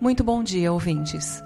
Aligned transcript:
Muito 0.00 0.24
bom 0.24 0.42
dia, 0.42 0.72
ouvintes. 0.72 1.44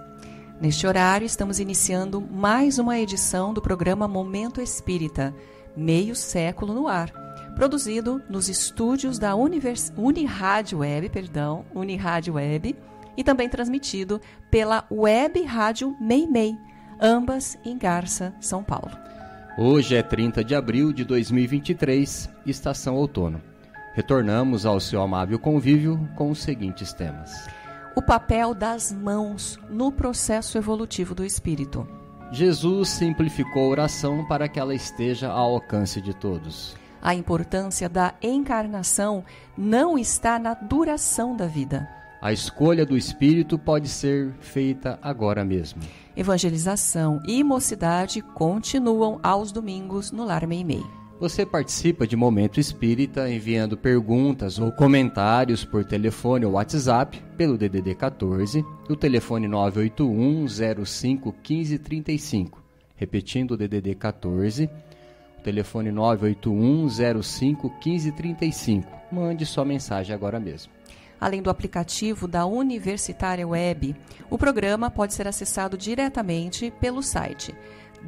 Neste 0.60 0.86
horário, 0.86 1.24
estamos 1.24 1.58
iniciando 1.58 2.20
mais 2.20 2.78
uma 2.78 2.96
edição 2.96 3.52
do 3.52 3.60
programa 3.60 4.06
Momento 4.06 4.60
Espírita, 4.60 5.34
meio 5.76 6.14
século 6.14 6.72
no 6.72 6.86
ar, 6.86 7.10
produzido 7.56 8.22
nos 8.30 8.48
estúdios 8.48 9.18
da 9.18 9.34
Univers... 9.34 9.92
Unirádio 9.96 10.78
Web, 10.78 11.08
perdão, 11.08 11.64
Unirádio 11.74 12.34
Web, 12.34 12.76
e 13.16 13.24
também 13.24 13.48
transmitido 13.48 14.20
pela 14.52 14.86
Web 14.88 15.42
Rádio 15.42 15.96
Meimei, 16.00 16.56
ambas 17.00 17.58
em 17.64 17.76
Garça, 17.76 18.32
São 18.38 18.62
Paulo. 18.62 18.92
Hoje 19.58 19.96
é 19.96 20.02
30 20.02 20.44
de 20.44 20.54
abril 20.54 20.92
de 20.92 21.04
2023, 21.04 22.30
estação 22.46 22.94
outono. 22.94 23.42
Retornamos 23.94 24.64
ao 24.64 24.78
seu 24.78 25.02
amável 25.02 25.40
convívio 25.40 26.08
com 26.14 26.30
os 26.30 26.38
seguintes 26.38 26.92
temas 26.92 27.48
o 27.96 28.02
papel 28.02 28.54
das 28.54 28.92
mãos 28.92 29.58
no 29.70 29.92
processo 29.92 30.58
evolutivo 30.58 31.14
do 31.14 31.24
espírito. 31.24 31.86
Jesus 32.32 32.88
simplificou 32.88 33.66
a 33.66 33.68
oração 33.68 34.26
para 34.26 34.48
que 34.48 34.58
ela 34.58 34.74
esteja 34.74 35.28
ao 35.28 35.54
alcance 35.54 36.00
de 36.00 36.12
todos. 36.12 36.76
A 37.00 37.14
importância 37.14 37.88
da 37.88 38.14
encarnação 38.22 39.24
não 39.56 39.96
está 39.98 40.38
na 40.38 40.54
duração 40.54 41.36
da 41.36 41.46
vida. 41.46 41.88
A 42.20 42.32
escolha 42.32 42.86
do 42.86 42.96
espírito 42.96 43.58
pode 43.58 43.88
ser 43.88 44.32
feita 44.40 44.98
agora 45.02 45.44
mesmo. 45.44 45.82
Evangelização 46.16 47.20
e 47.26 47.44
mocidade 47.44 48.22
continuam 48.22 49.20
aos 49.22 49.52
domingos 49.52 50.10
no 50.10 50.24
Lar 50.24 50.46
Meimei. 50.46 50.82
Você 51.20 51.46
participa 51.46 52.08
de 52.08 52.16
Momento 52.16 52.58
Espírita 52.58 53.30
enviando 53.30 53.78
perguntas 53.78 54.58
ou 54.58 54.72
comentários 54.72 55.64
por 55.64 55.84
telefone 55.84 56.44
ou 56.44 56.52
WhatsApp 56.52 57.22
pelo 57.36 57.56
DDD 57.56 57.94
14, 57.94 58.64
o 58.90 58.96
telefone 58.96 59.46
981 59.46 60.84
05 60.84 61.34
1535. 61.48 62.60
Repetindo 62.96 63.52
o 63.52 63.56
DDD 63.56 63.94
14, 63.94 64.68
o 65.38 65.42
telefone 65.42 65.92
981 65.92 67.22
05 67.22 67.68
1535. 67.68 68.90
Mande 69.12 69.46
sua 69.46 69.64
mensagem 69.64 70.12
agora 70.12 70.40
mesmo. 70.40 70.72
Além 71.20 71.40
do 71.40 71.48
aplicativo 71.48 72.26
da 72.26 72.44
Universitária 72.44 73.46
Web, 73.46 73.94
o 74.28 74.36
programa 74.36 74.90
pode 74.90 75.14
ser 75.14 75.28
acessado 75.28 75.78
diretamente 75.78 76.72
pelo 76.80 77.02
site 77.02 77.54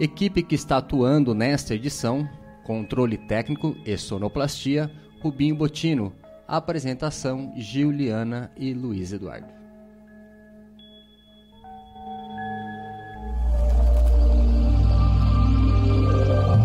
Equipe 0.00 0.42
que 0.42 0.54
está 0.54 0.78
atuando 0.78 1.34
nesta 1.34 1.74
edição: 1.74 2.28
controle 2.64 3.16
técnico 3.16 3.76
e 3.84 3.96
sonoplastia, 3.96 4.90
Rubinho 5.20 5.56
Botino. 5.56 6.12
Apresentação: 6.46 7.52
Giuliana 7.56 8.50
e 8.56 8.72
Luiz 8.72 9.12
Eduardo. 9.12 9.58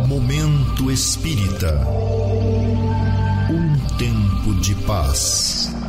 Momento 0.07 0.91
Espírita. 0.91 1.87
Um 3.49 3.97
tempo 3.97 4.53
de 4.61 4.75
paz. 4.85 5.82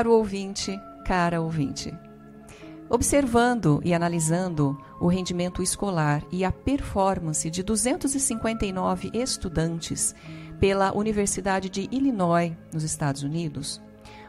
Caro 0.00 0.14
ouvinte, 0.14 0.80
cara 1.04 1.42
ouvinte. 1.42 1.94
Observando 2.88 3.82
e 3.84 3.92
analisando 3.92 4.74
o 4.98 5.08
rendimento 5.08 5.62
escolar 5.62 6.24
e 6.32 6.42
a 6.42 6.50
performance 6.50 7.50
de 7.50 7.62
259 7.62 9.10
estudantes 9.12 10.14
pela 10.58 10.96
Universidade 10.96 11.68
de 11.68 11.86
Illinois, 11.92 12.56
nos 12.72 12.82
Estados 12.82 13.22
Unidos, 13.22 13.78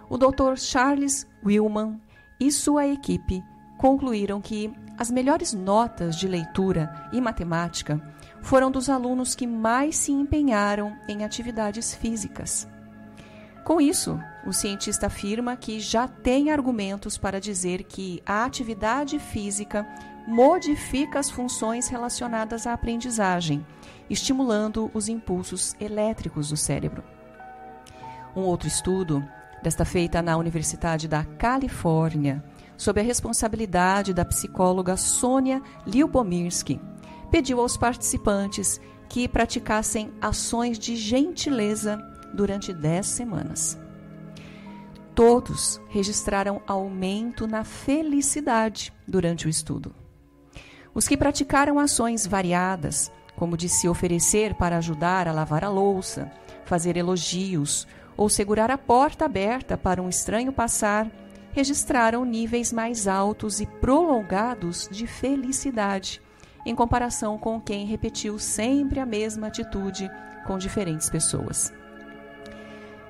o 0.10 0.18
Dr. 0.18 0.58
Charles 0.58 1.26
Willman 1.42 2.02
e 2.38 2.52
sua 2.52 2.86
equipe 2.86 3.42
concluíram 3.78 4.42
que 4.42 4.70
as 4.98 5.10
melhores 5.10 5.54
notas 5.54 6.18
de 6.18 6.28
leitura 6.28 6.94
e 7.14 7.22
matemática 7.22 7.98
foram 8.42 8.70
dos 8.70 8.90
alunos 8.90 9.36
que 9.36 9.48
mais 9.48 9.96
se 9.96 10.12
empenharam 10.12 10.94
em 11.08 11.24
atividades 11.24 11.96
físicas. 11.96 12.68
Com 13.64 13.80
isso, 13.80 14.20
o 14.46 14.52
cientista 14.52 15.08
afirma 15.08 15.56
que 15.56 15.80
já 15.80 16.08
tem 16.08 16.52
argumentos 16.52 17.18
para 17.18 17.40
dizer 17.40 17.84
que 17.84 18.22
a 18.26 18.44
atividade 18.44 19.20
física 19.20 19.88
modifica 20.28 21.20
as 21.20 21.30
funções 21.30 21.88
relacionadas 21.88 22.66
à 22.66 22.74
aprendizagem, 22.74 23.66
estimulando 24.10 24.90
os 24.94 25.08
impulsos 25.08 25.76
elétricos 25.80 26.50
do 26.50 26.58
cérebro. 26.58 27.04
Um 28.36 28.42
outro 28.42 28.68
estudo, 28.68 29.24
desta 29.62 29.86
feita 29.86 30.22
na 30.22 30.38
Universidade 30.38 31.08
da 31.08 31.24
Califórnia, 31.24 32.44
sob 32.76 33.00
a 33.00 33.04
responsabilidade 33.04 34.14
da 34.14 34.26
psicóloga 34.26 34.98
Sônia 34.98 35.62
Liubomirsky, 35.86 36.82
pediu 37.30 37.60
aos 37.60 37.78
participantes 37.78 38.82
que 39.08 39.28
praticassem 39.28 40.12
ações 40.20 40.80
de 40.80 40.96
gentileza 40.96 42.00
durante 42.34 42.74
10 42.74 43.06
semanas. 43.06 43.80
Todos 45.14 45.82
registraram 45.90 46.62
aumento 46.66 47.46
na 47.46 47.64
felicidade 47.64 48.94
durante 49.08 49.46
o 49.46 49.50
estudo. 49.50 49.94
Os 50.94 51.08
que 51.08 51.18
praticaram 51.18 51.80
ações 51.80 52.26
variadas, 52.26 53.12
como 53.36 53.58
de 53.58 53.68
se 53.68 53.88
oferecer 53.88 54.56
para 54.56 54.78
ajudar 54.78 55.28
a 55.28 55.32
lavar 55.32 55.64
a 55.64 55.70
louça, 55.70 56.32
fazer 56.66 56.96
elogios 56.98 57.88
ou 58.16 58.30
segurar 58.30 58.70
a 58.72 58.78
porta 58.78 59.26
aberta 59.26 59.78
para 59.78 60.02
um 60.02 60.10
estranho 60.10 60.52
passar, 60.52 61.10
registraram 61.52 62.24
níveis 62.24 62.72
mais 62.72 63.08
altos 63.08 63.60
e 63.60 63.66
prolongados 63.66 64.88
de 64.92 65.06
felicidade, 65.08 66.22
em 66.66 66.76
comparação 66.76 67.38
com 67.38 67.60
quem 67.60 67.86
repetiu 67.86 68.40
sempre 68.40 69.00
a 69.00 69.06
mesma 69.06 69.48
atitude 69.48 70.10
com 70.46 70.58
diferentes 70.58 71.10
pessoas. 71.10 71.74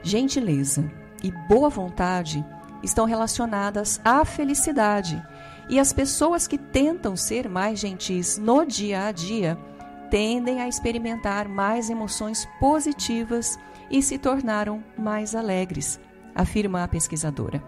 Gentileza 0.04 0.90
e 1.24 1.32
boa 1.48 1.70
vontade 1.70 2.44
estão 2.82 3.06
relacionadas 3.06 4.02
à 4.04 4.26
felicidade, 4.26 5.22
e 5.70 5.80
as 5.80 5.94
pessoas 5.94 6.48
que 6.48 6.58
tentam 6.58 7.16
ser 7.16 7.48
mais 7.48 7.80
gentis 7.80 8.38
no 8.38 8.66
dia 8.66 9.06
a 9.06 9.12
dia 9.12 9.58
tendem 10.10 10.60
a 10.60 10.68
experimentar 10.68 11.48
mais 11.48 11.90
emoções 11.90 12.48
positivas 12.60 13.58
e 13.90 14.02
se 14.02 14.18
tornaram 14.18 14.84
mais 14.98 15.36
alegres, 15.36 16.00
afirma 16.36 16.84
a 16.84 16.88
pesquisadora. 16.88 17.64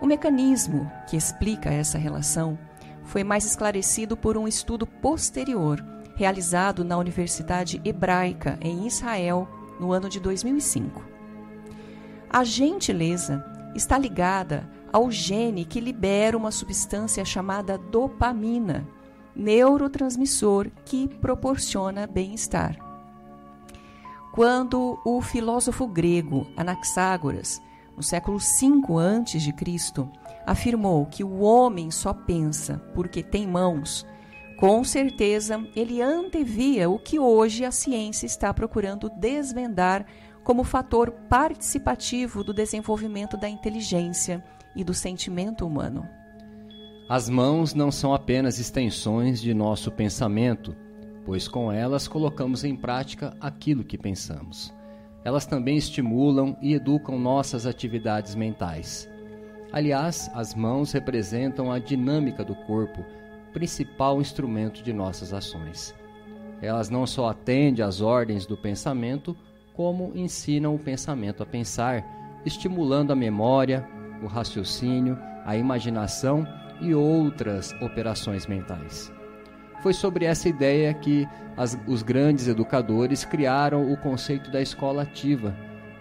O 0.00 0.06
mecanismo 0.06 0.90
que 1.06 1.16
explica 1.16 1.70
essa 1.70 1.98
relação 1.98 2.58
foi 3.04 3.22
mais 3.22 3.44
esclarecido 3.44 4.16
por 4.16 4.36
um 4.36 4.48
estudo 4.48 4.86
posterior 4.86 5.84
realizado 6.16 6.84
na 6.84 6.98
Universidade 6.98 7.80
Hebraica 7.84 8.58
em 8.60 8.86
Israel 8.86 9.48
no 9.78 9.92
ano 9.92 10.08
de 10.08 10.20
2005. 10.20 11.02
A 12.30 12.44
gentileza 12.44 13.44
está 13.74 13.96
ligada 13.96 14.68
ao 14.92 15.10
gene 15.10 15.64
que 15.64 15.80
libera 15.80 16.36
uma 16.36 16.50
substância 16.50 17.24
chamada 17.24 17.78
dopamina, 17.78 18.86
neurotransmissor 19.34 20.70
que 20.84 21.08
proporciona 21.08 22.06
bem-estar. 22.06 22.76
Quando 24.32 24.98
o 25.04 25.20
filósofo 25.20 25.86
grego 25.86 26.46
Anaxágoras, 26.56 27.60
no 27.96 28.02
século 28.02 28.38
V 28.38 28.82
a.C., 29.00 30.08
afirmou 30.46 31.06
que 31.06 31.24
o 31.24 31.40
homem 31.40 31.90
só 31.90 32.12
pensa 32.12 32.78
porque 32.94 33.22
tem 33.22 33.46
mãos, 33.46 34.06
com 34.58 34.82
certeza 34.82 35.64
ele 35.76 36.02
antevia 36.02 36.90
o 36.90 36.98
que 36.98 37.16
hoje 37.16 37.64
a 37.64 37.70
ciência 37.70 38.26
está 38.26 38.52
procurando 38.52 39.08
desvendar 39.08 40.04
como 40.42 40.64
fator 40.64 41.12
participativo 41.28 42.42
do 42.42 42.52
desenvolvimento 42.52 43.36
da 43.36 43.48
inteligência 43.48 44.42
e 44.74 44.82
do 44.82 44.92
sentimento 44.92 45.64
humano. 45.64 46.08
As 47.08 47.28
mãos 47.28 47.72
não 47.72 47.92
são 47.92 48.12
apenas 48.12 48.58
extensões 48.58 49.40
de 49.40 49.54
nosso 49.54 49.92
pensamento, 49.92 50.74
pois 51.24 51.46
com 51.46 51.70
elas 51.70 52.08
colocamos 52.08 52.64
em 52.64 52.74
prática 52.74 53.36
aquilo 53.40 53.84
que 53.84 53.96
pensamos. 53.96 54.74
Elas 55.24 55.46
também 55.46 55.76
estimulam 55.76 56.56
e 56.60 56.74
educam 56.74 57.16
nossas 57.16 57.64
atividades 57.64 58.34
mentais. 58.34 59.08
Aliás, 59.70 60.28
as 60.34 60.52
mãos 60.52 60.90
representam 60.90 61.70
a 61.70 61.78
dinâmica 61.78 62.44
do 62.44 62.56
corpo, 62.56 63.04
principal 63.58 64.20
instrumento 64.20 64.84
de 64.84 64.92
nossas 64.92 65.32
ações. 65.32 65.92
Elas 66.62 66.88
não 66.88 67.04
só 67.08 67.28
atendem 67.30 67.84
às 67.84 68.00
ordens 68.00 68.46
do 68.46 68.56
pensamento, 68.56 69.36
como 69.74 70.12
ensinam 70.14 70.76
o 70.76 70.78
pensamento 70.78 71.42
a 71.42 71.46
pensar, 71.46 72.04
estimulando 72.46 73.12
a 73.12 73.16
memória, 73.16 73.84
o 74.22 74.28
raciocínio, 74.28 75.18
a 75.44 75.56
imaginação 75.56 76.46
e 76.80 76.94
outras 76.94 77.72
operações 77.82 78.46
mentais. 78.46 79.12
Foi 79.82 79.92
sobre 79.92 80.24
essa 80.24 80.48
ideia 80.48 80.94
que 80.94 81.26
as, 81.56 81.76
os 81.88 82.04
grandes 82.04 82.46
educadores 82.46 83.24
criaram 83.24 83.92
o 83.92 83.96
conceito 83.96 84.52
da 84.52 84.62
escola 84.62 85.02
ativa, 85.02 85.52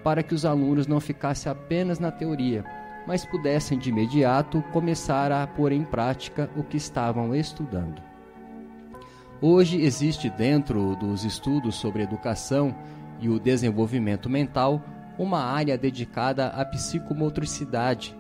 para 0.04 0.22
que 0.22 0.36
os 0.36 0.46
alunos 0.46 0.86
não 0.86 1.00
ficassem 1.00 1.52
apenas 1.52 1.98
na 1.98 2.12
teoria, 2.12 2.64
mas 3.08 3.26
pudessem 3.26 3.80
de 3.80 3.90
imediato 3.90 4.62
começar 4.74 5.32
a 5.32 5.48
pôr 5.48 5.72
em 5.72 5.86
prática 5.86 6.52
o 6.58 6.64
que 6.64 6.76
estavam 6.76 7.34
estudando. 7.34 8.02
Hoje 9.42 9.82
existe 9.82 10.30
dentro 10.30 10.96
dos 10.98 11.24
estudos 11.24 11.76
sobre 11.76 12.04
educação 12.04 12.76
e 13.22 13.30
o 13.30 13.40
desenvolvimento 13.40 14.30
mental 14.30 14.84
uma 15.18 15.40
área 15.40 15.78
dedicada 15.78 16.48
à 16.48 16.66
psicomotricidade, 16.66 18.16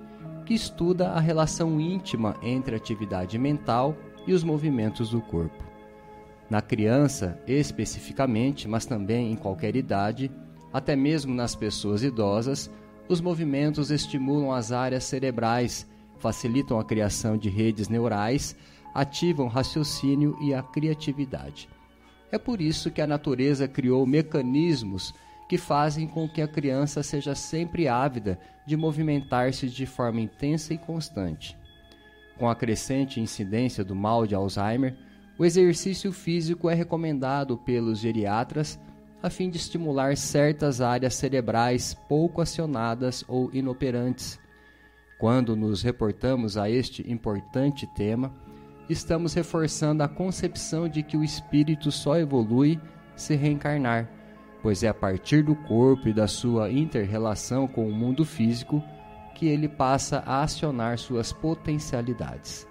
que 0.45 0.53
estuda 0.53 1.09
a 1.09 1.19
relação 1.19 1.79
íntima 1.81 2.35
entre 2.41 2.73
a 2.73 2.77
atividade 2.77 3.37
mental 3.37 3.95
e 4.25 4.33
os 4.33 4.43
movimentos 4.43 5.09
do 5.09 5.21
corpo. 5.21 5.63
Na 6.49 6.61
criança, 6.61 7.37
especificamente, 7.45 8.67
mas 8.67 8.85
também 8.85 9.31
em 9.31 9.35
qualquer 9.35 9.75
idade, 9.75 10.31
até 10.71 10.95
mesmo 10.95 11.33
nas 11.33 11.55
pessoas 11.55 12.03
idosas, 12.03 12.71
os 13.09 13.21
movimentos 13.21 13.91
estimulam 13.91 14.51
as 14.51 14.71
áreas 14.71 15.03
cerebrais, 15.03 15.87
facilitam 16.19 16.79
a 16.79 16.83
criação 16.83 17.37
de 17.37 17.49
redes 17.49 17.87
neurais, 17.87 18.55
ativam 18.93 19.45
o 19.45 19.49
raciocínio 19.49 20.37
e 20.41 20.53
a 20.53 20.61
criatividade. 20.61 21.69
É 22.31 22.37
por 22.37 22.61
isso 22.61 22.91
que 22.91 23.01
a 23.01 23.07
natureza 23.07 23.67
criou 23.67 24.05
mecanismos 24.05 25.13
que 25.47 25.57
fazem 25.57 26.07
com 26.07 26.27
que 26.27 26.41
a 26.41 26.47
criança 26.47 27.01
seja 27.01 27.33
sempre 27.33 27.87
ávida 27.87 28.37
de 28.65 28.75
movimentar-se 28.75 29.69
de 29.69 29.85
forma 29.85 30.19
intensa 30.19 30.73
e 30.73 30.77
constante. 30.77 31.57
Com 32.37 32.49
a 32.49 32.55
crescente 32.55 33.21
incidência 33.21 33.83
do 33.83 33.95
mal 33.95 34.27
de 34.27 34.35
Alzheimer, 34.35 34.95
o 35.37 35.45
exercício 35.45 36.11
físico 36.11 36.69
é 36.69 36.73
recomendado 36.73 37.57
pelos 37.57 37.99
geriatras 37.99 38.77
a 39.21 39.29
fim 39.29 39.49
de 39.49 39.57
estimular 39.57 40.15
certas 40.15 40.81
áreas 40.81 41.15
cerebrais 41.15 41.93
pouco 42.07 42.41
acionadas 42.41 43.23
ou 43.27 43.49
inoperantes. 43.53 44.39
Quando 45.19 45.55
nos 45.55 45.81
reportamos 45.81 46.57
a 46.57 46.69
este 46.69 47.09
importante 47.11 47.87
tema, 47.95 48.33
estamos 48.89 49.33
reforçando 49.33 50.03
a 50.03 50.07
concepção 50.07 50.87
de 50.87 51.01
que 51.01 51.17
o 51.17 51.23
espírito 51.23 51.91
só 51.91 52.17
evolui 52.17 52.79
se 53.15 53.35
reencarnar 53.35 54.07
pois 54.67 54.83
é 54.83 54.89
a 54.89 54.93
partir 54.93 55.43
do 55.43 55.55
corpo 55.55 56.09
e 56.09 56.13
da 56.13 56.27
sua 56.27 56.69
inter-relação 56.69 57.67
com 57.67 57.87
o 57.87 57.93
mundo 57.93 58.25
físico 58.25 58.83
que 59.33 59.47
ele 59.47 59.69
passa 59.69 60.23
a 60.25 60.41
acionar 60.41 60.97
suas 60.97 61.31
potencialidades. 61.31 62.66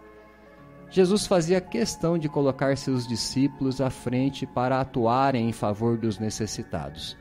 Jesus 0.90 1.26
fazia 1.26 1.60
questão 1.60 2.16
de 2.16 2.28
colocar 2.28 2.76
seus 2.76 3.06
discípulos 3.06 3.80
à 3.80 3.90
frente 3.90 4.46
para 4.46 4.80
atuarem 4.80 5.48
em 5.48 5.52
favor 5.52 5.98
dos 5.98 6.18
necessitados. 6.18 7.16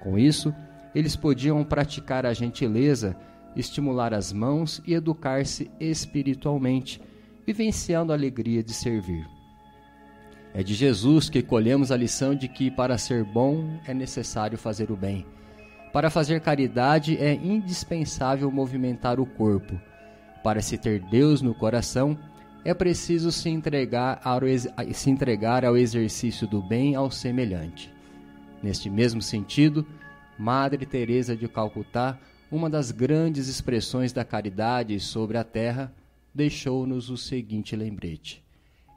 Com 0.00 0.18
isso, 0.18 0.54
eles 0.94 1.16
podiam 1.16 1.64
praticar 1.64 2.26
a 2.26 2.32
gentileza, 2.32 3.16
estimular 3.56 4.12
as 4.12 4.32
mãos 4.32 4.82
e 4.86 4.94
educar-se 4.94 5.70
espiritualmente, 5.80 7.00
vivenciando 7.46 8.12
a 8.12 8.14
alegria 8.14 8.62
de 8.62 8.72
servir. 8.72 9.26
É 10.54 10.62
de 10.62 10.74
Jesus 10.74 11.28
que 11.28 11.42
colhemos 11.42 11.90
a 11.92 11.96
lição 11.96 12.34
de 12.34 12.48
que 12.48 12.70
para 12.70 12.96
ser 12.96 13.24
bom 13.24 13.78
é 13.86 13.92
necessário 13.92 14.56
fazer 14.56 14.90
o 14.90 14.96
bem. 14.96 15.26
Para 15.92 16.10
fazer 16.10 16.40
caridade 16.40 17.16
é 17.16 17.34
indispensável 17.34 18.50
movimentar 18.50 19.18
o 19.18 19.26
corpo. 19.26 19.78
Para 20.42 20.62
se 20.62 20.78
ter 20.78 21.00
Deus 21.10 21.42
no 21.42 21.54
coração, 21.54 22.16
é 22.66 22.74
preciso 22.74 23.30
se 23.30 23.48
entregar 23.48 24.20
ao, 24.24 24.40
se 24.92 25.08
entregar 25.08 25.64
ao 25.64 25.76
exercício 25.76 26.48
do 26.48 26.60
bem 26.60 26.96
ao 26.96 27.12
semelhante. 27.12 27.94
Neste 28.60 28.90
mesmo 28.90 29.22
sentido, 29.22 29.86
Madre 30.36 30.84
Teresa 30.84 31.36
de 31.36 31.46
Calcutá, 31.46 32.18
uma 32.50 32.68
das 32.68 32.90
grandes 32.90 33.46
expressões 33.46 34.12
da 34.12 34.24
caridade 34.24 34.98
sobre 34.98 35.38
a 35.38 35.44
terra, 35.44 35.94
deixou-nos 36.34 37.08
o 37.08 37.16
seguinte 37.16 37.76
lembrete: 37.76 38.42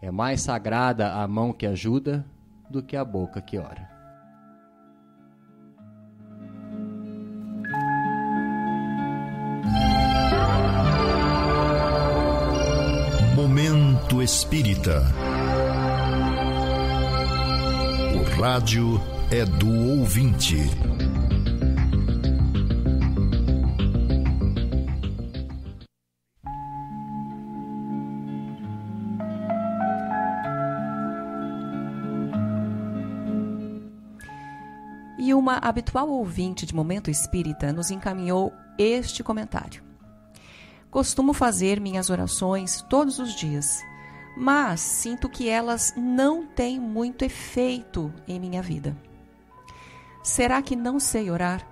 é 0.01 0.10
mais 0.10 0.41
sagrada 0.41 1.13
a 1.13 1.27
mão 1.27 1.53
que 1.53 1.67
ajuda 1.67 2.25
do 2.72 2.82
que 2.82 2.96
a 2.96 3.05
boca 3.05 3.39
que 3.39 3.60
ora. 3.60 3.99
Momento 14.10 14.24
Espírita. 14.24 15.04
O 18.16 18.42
rádio 18.42 19.00
é 19.30 19.46
do 19.46 20.00
ouvinte. 20.00 20.58
uma 35.32 35.58
habitual 35.58 36.10
ouvinte 36.10 36.66
de 36.66 36.75
Momento 36.75 37.10
Espírita 37.12 37.72
nos 37.72 37.92
encaminhou 37.92 38.51
este 38.78 39.24
comentário. 39.24 39.84
Costumo 40.92 41.34
fazer 41.34 41.80
minhas 41.80 42.10
orações 42.10 42.84
todos 42.89 43.20
os 43.20 43.36
dias, 43.36 43.84
mas 44.39 44.79
sinto 44.79 45.27
que 45.27 45.50
elas 45.50 45.93
não 45.98 46.46
têm 46.46 46.79
muito 46.79 47.25
efeito 47.25 48.12
em 48.27 48.39
minha 48.39 48.62
vida. 48.62 48.96
Será 50.24 50.62
que 50.62 50.75
não 50.75 51.00
sei 51.00 51.29
orar? 51.29 51.67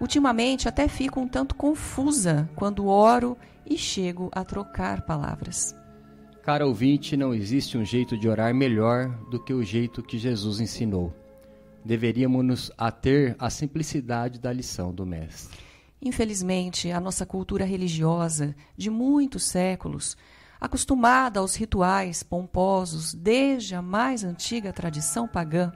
Ultimamente 0.00 0.66
até 0.66 0.88
fico 0.88 1.20
um 1.20 1.28
tanto 1.28 1.54
confusa 1.54 2.48
quando 2.56 2.86
oro 2.86 3.36
e 3.66 3.76
chego 3.76 4.30
a 4.32 4.44
trocar 4.44 5.02
palavras. 5.02 5.76
Cara 6.42 6.66
ouvinte, 6.66 7.16
não 7.16 7.34
existe 7.34 7.76
um 7.76 7.84
jeito 7.84 8.16
de 8.16 8.28
orar 8.28 8.54
melhor 8.54 9.10
do 9.30 9.38
que 9.42 9.52
o 9.52 9.62
jeito 9.62 10.02
que 10.02 10.16
Jesus 10.16 10.60
ensinou 10.60 11.14
deveríamos 11.84 12.44
nos 12.44 12.72
ater 12.76 13.34
à 13.38 13.48
simplicidade 13.48 14.38
da 14.38 14.52
lição 14.52 14.92
do 14.92 15.06
Mestre. 15.06 15.58
Infelizmente, 16.02 16.90
a 16.90 17.00
nossa 17.00 17.24
cultura 17.24 17.64
religiosa 17.64 18.54
de 18.76 18.90
muitos 18.90 19.44
séculos, 19.44 20.14
acostumada 20.60 21.40
aos 21.40 21.54
rituais 21.54 22.22
pomposos 22.22 23.14
desde 23.14 23.74
a 23.74 23.82
mais 23.82 24.24
antiga 24.24 24.72
tradição 24.72 25.28
pagã, 25.28 25.72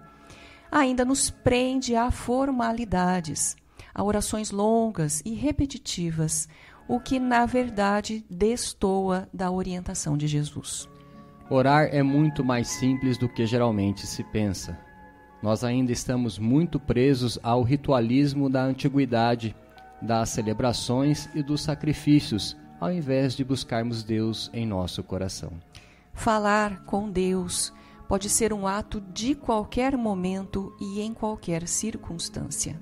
ainda 0.70 1.04
nos 1.04 1.30
prende 1.30 1.94
a 1.94 2.10
formalidades, 2.10 3.56
a 3.94 4.02
orações 4.02 4.50
longas 4.50 5.22
e 5.24 5.34
repetitivas, 5.34 6.48
o 6.88 6.98
que 6.98 7.18
na 7.18 7.46
verdade 7.46 8.24
destoa 8.28 9.28
da 9.32 9.50
orientação 9.50 10.16
de 10.16 10.26
Jesus. 10.26 10.88
Orar 11.50 11.88
é 11.92 12.02
muito 12.02 12.42
mais 12.42 12.68
simples 12.68 13.18
do 13.18 13.28
que 13.28 13.44
geralmente 13.44 14.06
se 14.06 14.24
pensa. 14.24 14.78
Nós 15.42 15.64
ainda 15.64 15.92
estamos 15.92 16.38
muito 16.38 16.80
presos 16.80 17.38
ao 17.42 17.62
ritualismo 17.62 18.48
da 18.48 18.62
antiguidade, 18.62 19.54
das 20.00 20.30
celebrações 20.30 21.28
e 21.34 21.42
dos 21.42 21.60
sacrifícios, 21.60 22.56
ao 22.82 22.90
invés 22.90 23.36
de 23.36 23.44
buscarmos 23.44 24.02
Deus 24.02 24.50
em 24.52 24.66
nosso 24.66 25.04
coração. 25.04 25.52
Falar 26.12 26.84
com 26.84 27.08
Deus 27.08 27.72
pode 28.08 28.28
ser 28.28 28.52
um 28.52 28.66
ato 28.66 29.00
de 29.00 29.36
qualquer 29.36 29.96
momento 29.96 30.74
e 30.80 31.00
em 31.00 31.14
qualquer 31.14 31.68
circunstância. 31.68 32.76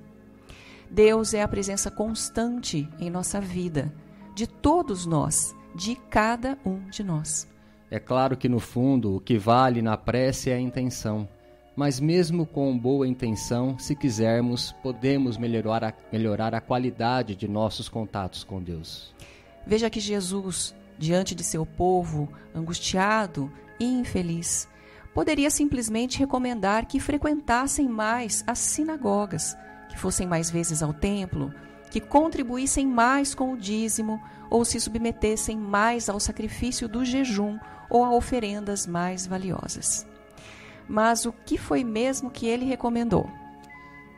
Deus 0.91 1.35
é 1.35 1.43
a 1.43 1.49
presença 1.49 1.91
constante 1.91 2.89
em 2.99 3.11
nossa 3.11 3.43
vida, 3.43 3.93
de 4.35 4.47
todos 4.47 5.05
nós, 5.05 5.55
de 5.75 5.95
cada 5.95 6.57
um 6.65 6.89
de 6.89 7.05
nós. 7.05 7.47
É 7.91 8.01
claro 8.01 8.39
que 8.39 8.49
no 8.49 8.59
fundo 8.59 9.17
o 9.17 9.21
que 9.21 9.37
vale 9.37 9.83
na 9.83 9.99
prece 9.99 10.49
é 10.49 10.55
a 10.55 10.61
intenção, 10.61 11.29
mas 11.77 12.01
mesmo 12.01 12.47
com 12.47 12.77
boa 12.79 13.07
intenção, 13.07 13.79
se 13.79 13.95
quisermos, 13.95 14.73
podemos 14.83 15.37
melhorar 15.37 15.85
a, 15.85 15.93
melhorar 16.11 16.55
a 16.55 16.61
qualidade 16.61 17.37
de 17.37 17.47
nossos 17.47 17.87
contatos 17.87 18.43
com 18.43 18.63
Deus. 18.63 19.15
Veja 19.71 19.89
que 19.89 20.01
Jesus, 20.01 20.75
diante 20.99 21.33
de 21.33 21.45
seu 21.45 21.65
povo 21.65 22.29
angustiado 22.53 23.49
e 23.79 23.85
infeliz, 23.85 24.67
poderia 25.15 25.49
simplesmente 25.49 26.19
recomendar 26.19 26.87
que 26.87 26.99
frequentassem 26.99 27.89
mais 27.89 28.43
as 28.49 28.59
sinagogas 28.59 29.57
que 29.89 29.97
fossem 29.97 30.27
mais 30.27 30.51
vezes 30.51 30.83
ao 30.83 30.93
templo, 30.93 31.55
que 31.89 32.01
contribuíssem 32.01 32.85
mais 32.85 33.33
com 33.33 33.53
o 33.53 33.57
dízimo 33.57 34.21
ou 34.51 34.65
se 34.65 34.81
submetessem 34.81 35.57
mais 35.57 36.09
ao 36.09 36.19
sacrifício 36.19 36.89
do 36.89 37.05
jejum 37.05 37.57
ou 37.89 38.05
a 38.05 38.13
oferendas 38.13 38.89
mais 38.89 39.25
valiosas. 39.25 40.05
Mas 40.89 41.25
o 41.27 41.33
que 41.33 41.57
foi 41.57 41.85
mesmo 41.85 42.29
que 42.29 42.45
ele 42.45 42.65
recomendou? 42.65 43.31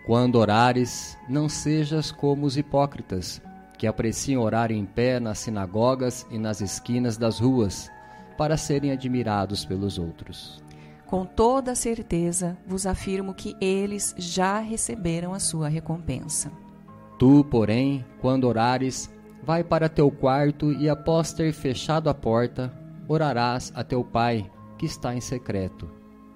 Quando 0.06 0.36
orares, 0.36 1.18
não 1.28 1.46
sejas 1.46 2.10
como 2.10 2.46
os 2.46 2.56
hipócritas, 2.56 3.38
que 3.82 3.86
apreciam 3.88 4.40
orar 4.40 4.70
em 4.70 4.86
pé 4.86 5.18
nas 5.18 5.40
sinagogas 5.40 6.24
e 6.30 6.38
nas 6.38 6.60
esquinas 6.60 7.16
das 7.16 7.40
ruas, 7.40 7.90
para 8.38 8.56
serem 8.56 8.92
admirados 8.92 9.64
pelos 9.64 9.98
outros. 9.98 10.62
Com 11.04 11.26
toda 11.26 11.74
certeza 11.74 12.56
vos 12.64 12.86
afirmo 12.86 13.34
que 13.34 13.56
eles 13.60 14.14
já 14.16 14.60
receberam 14.60 15.34
a 15.34 15.40
sua 15.40 15.66
recompensa. 15.66 16.52
Tu, 17.18 17.44
porém, 17.50 18.04
quando 18.20 18.44
orares, 18.44 19.12
vai 19.42 19.64
para 19.64 19.88
teu 19.88 20.12
quarto 20.12 20.70
e, 20.72 20.88
após 20.88 21.32
ter 21.32 21.52
fechado 21.52 22.08
a 22.08 22.14
porta, 22.14 22.72
orarás 23.08 23.72
a 23.74 23.82
teu 23.82 24.04
pai, 24.04 24.48
que 24.78 24.86
está 24.86 25.12
em 25.12 25.20
secreto. 25.20 25.90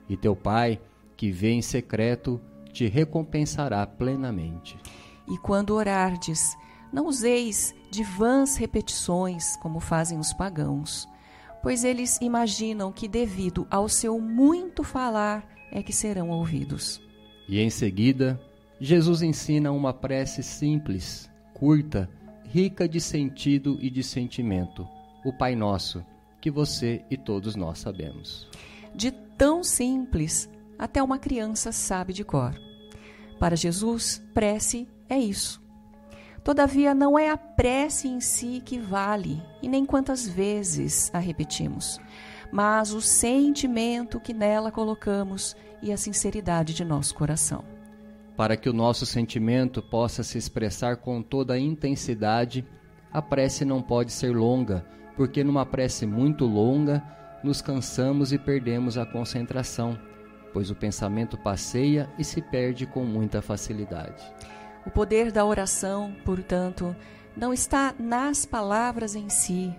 E 0.09 0.17
teu 0.17 0.35
pai, 0.35 0.81
que 1.17 1.31
vê 1.31 1.53
em 1.53 1.63
secreto, 1.63 2.41
te 2.73 2.89
recompensará 2.89 3.87
plenamente. 3.87 4.77
E 5.29 5.39
quando 5.39 5.75
orardes, 5.75 6.57
não 6.93 7.07
useis 7.07 7.75
de 7.91 8.03
vãs 8.03 8.57
repetições, 8.57 9.57
como 9.57 9.81
fazem 9.81 10.19
os 10.19 10.33
pagãos 10.33 11.09
pois 11.67 11.83
eles 11.83 12.21
imaginam 12.21 12.93
que, 12.93 13.09
devido 13.09 13.67
ao 13.69 13.89
seu 13.89 14.21
muito 14.21 14.85
falar, 14.85 15.45
é 15.73 15.83
que 15.83 15.93
serão 15.93 16.31
ouvidos. 16.31 17.03
E 17.49 17.59
em 17.59 17.71
seguida, 17.71 18.41
Jesus 18.81 19.21
ensina 19.21 19.73
uma 19.73 19.93
prece 19.93 20.45
simples, 20.45 21.29
curta, 21.53 22.09
rica 22.45 22.89
de 22.89 23.01
sentido 23.01 23.77
e 23.81 23.91
de 23.91 24.05
sentimento, 24.05 24.87
o 25.25 25.33
Pai 25.33 25.57
Nosso, 25.57 26.07
que 26.41 26.53
você 26.53 27.05
e 27.11 27.17
todos 27.17 27.57
nós 27.57 27.81
sabemos. 27.81 28.49
De 28.95 29.11
tão 29.11 29.65
simples, 29.65 30.49
até 30.79 31.03
uma 31.03 31.19
criança 31.19 31.73
sabe 31.73 32.13
de 32.13 32.23
cor. 32.23 32.55
Para 33.41 33.57
Jesus, 33.57 34.23
prece 34.33 34.87
é 35.09 35.19
isso 35.19 35.66
Todavia, 36.47 36.95
não 36.95 37.19
é 37.19 37.29
a 37.29 37.37
prece 37.37 38.07
em 38.07 38.21
si 38.21 38.63
que 38.65 38.79
vale, 38.79 39.43
e 39.61 39.69
nem 39.69 39.85
quantas 39.85 40.29
vezes 40.29 41.11
a 41.13 41.19
repetimos, 41.19 41.99
mas 42.53 42.93
o 42.93 43.01
sentimento 43.01 44.21
que 44.21 44.33
nela 44.33 44.71
colocamos 44.71 45.57
e 45.83 45.91
a 45.91 45.97
sinceridade 45.97 46.73
de 46.73 46.85
nosso 46.85 47.17
coração. 47.17 47.65
Para 48.37 48.57
que 48.57 48.69
o 48.69 48.73
nosso 48.73 49.05
sentimento 49.05 49.83
possa 49.83 50.23
se 50.23 50.39
expressar 50.39 50.99
com 50.99 51.21
toda 51.21 51.55
a 51.55 51.59
intensidade, 51.59 52.65
a 53.13 53.21
prece 53.21 53.65
não 53.65 53.83
pode 53.83 54.13
ser 54.13 54.33
longa, 54.33 54.87
porque 55.17 55.43
numa 55.43 55.67
prece 55.67 56.07
muito 56.07 56.45
longa 56.45 57.03
nos 57.43 57.61
cansamos 57.61 58.33
e 58.33 58.39
perdemos 58.39 58.97
a 58.97 59.05
concentração, 59.05 59.99
pois 60.53 60.71
o 60.71 60.77
pensamento 60.77 61.37
passeia 61.37 62.09
e 62.17 62.23
se 62.23 62.41
perde 62.41 62.87
com 62.87 63.05
muita 63.05 63.43
facilidade. 63.43 64.23
O 64.87 64.91
poder 64.91 65.33
da 65.33 65.45
oração, 65.45 66.15
portanto, 66.25 66.95
não 67.37 67.53
está 67.53 67.93
nas 67.99 68.47
palavras 68.47 69.17
em 69.17 69.29
si, 69.29 69.75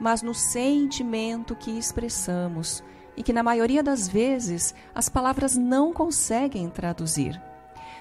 mas 0.00 0.20
no 0.20 0.34
sentimento 0.34 1.56
que 1.56 1.70
expressamos 1.70 2.82
e 3.16 3.22
que, 3.22 3.32
na 3.32 3.42
maioria 3.42 3.82
das 3.82 4.08
vezes, 4.08 4.74
as 4.94 5.08
palavras 5.08 5.56
não 5.56 5.92
conseguem 5.92 6.68
traduzir. 6.68 7.40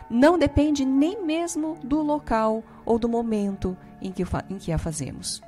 Não 0.10 0.38
depende 0.38 0.86
nem 0.86 1.24
mesmo 1.24 1.78
do 1.84 2.02
local 2.02 2.64
ou 2.86 2.98
do 2.98 3.10
momento 3.10 3.78
em 4.02 4.12
que, 4.12 4.24
em 4.50 4.58
que 4.58 4.72
a 4.72 4.78
fazemos. 4.78 5.42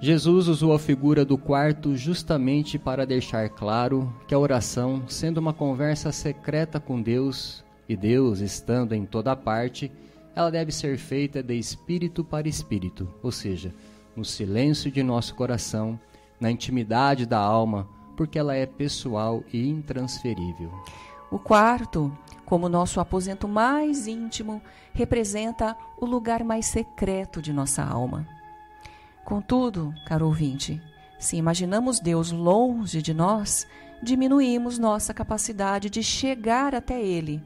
Jesus 0.00 0.46
usou 0.46 0.72
a 0.72 0.78
figura 0.78 1.24
do 1.24 1.36
quarto 1.36 1.96
justamente 1.96 2.78
para 2.78 3.04
deixar 3.04 3.48
claro 3.48 4.14
que 4.28 4.34
a 4.34 4.38
oração, 4.38 5.02
sendo 5.08 5.38
uma 5.38 5.52
conversa 5.52 6.12
secreta 6.12 6.78
com 6.78 7.02
Deus, 7.02 7.64
e 7.88 7.96
Deus 7.96 8.40
estando 8.40 8.94
em 8.94 9.04
toda 9.04 9.34
parte, 9.34 9.90
ela 10.38 10.52
deve 10.52 10.70
ser 10.70 10.96
feita 10.98 11.42
de 11.42 11.58
espírito 11.58 12.22
para 12.22 12.46
espírito, 12.46 13.12
ou 13.24 13.32
seja, 13.32 13.74
no 14.14 14.24
silêncio 14.24 14.88
de 14.88 15.02
nosso 15.02 15.34
coração, 15.34 15.98
na 16.38 16.48
intimidade 16.48 17.26
da 17.26 17.40
alma, 17.40 17.88
porque 18.16 18.38
ela 18.38 18.54
é 18.54 18.64
pessoal 18.64 19.42
e 19.52 19.68
intransferível. 19.68 20.70
O 21.28 21.40
quarto, 21.40 22.16
como 22.44 22.68
nosso 22.68 23.00
aposento 23.00 23.48
mais 23.48 24.06
íntimo, 24.06 24.62
representa 24.92 25.76
o 26.00 26.06
lugar 26.06 26.44
mais 26.44 26.66
secreto 26.66 27.42
de 27.42 27.52
nossa 27.52 27.82
alma. 27.82 28.24
Contudo, 29.24 29.92
caro 30.06 30.26
ouvinte, 30.26 30.80
se 31.18 31.36
imaginamos 31.36 31.98
Deus 31.98 32.30
longe 32.30 33.02
de 33.02 33.12
nós, 33.12 33.66
diminuímos 34.00 34.78
nossa 34.78 35.12
capacidade 35.12 35.90
de 35.90 36.00
chegar 36.00 36.76
até 36.76 37.02
Ele, 37.02 37.42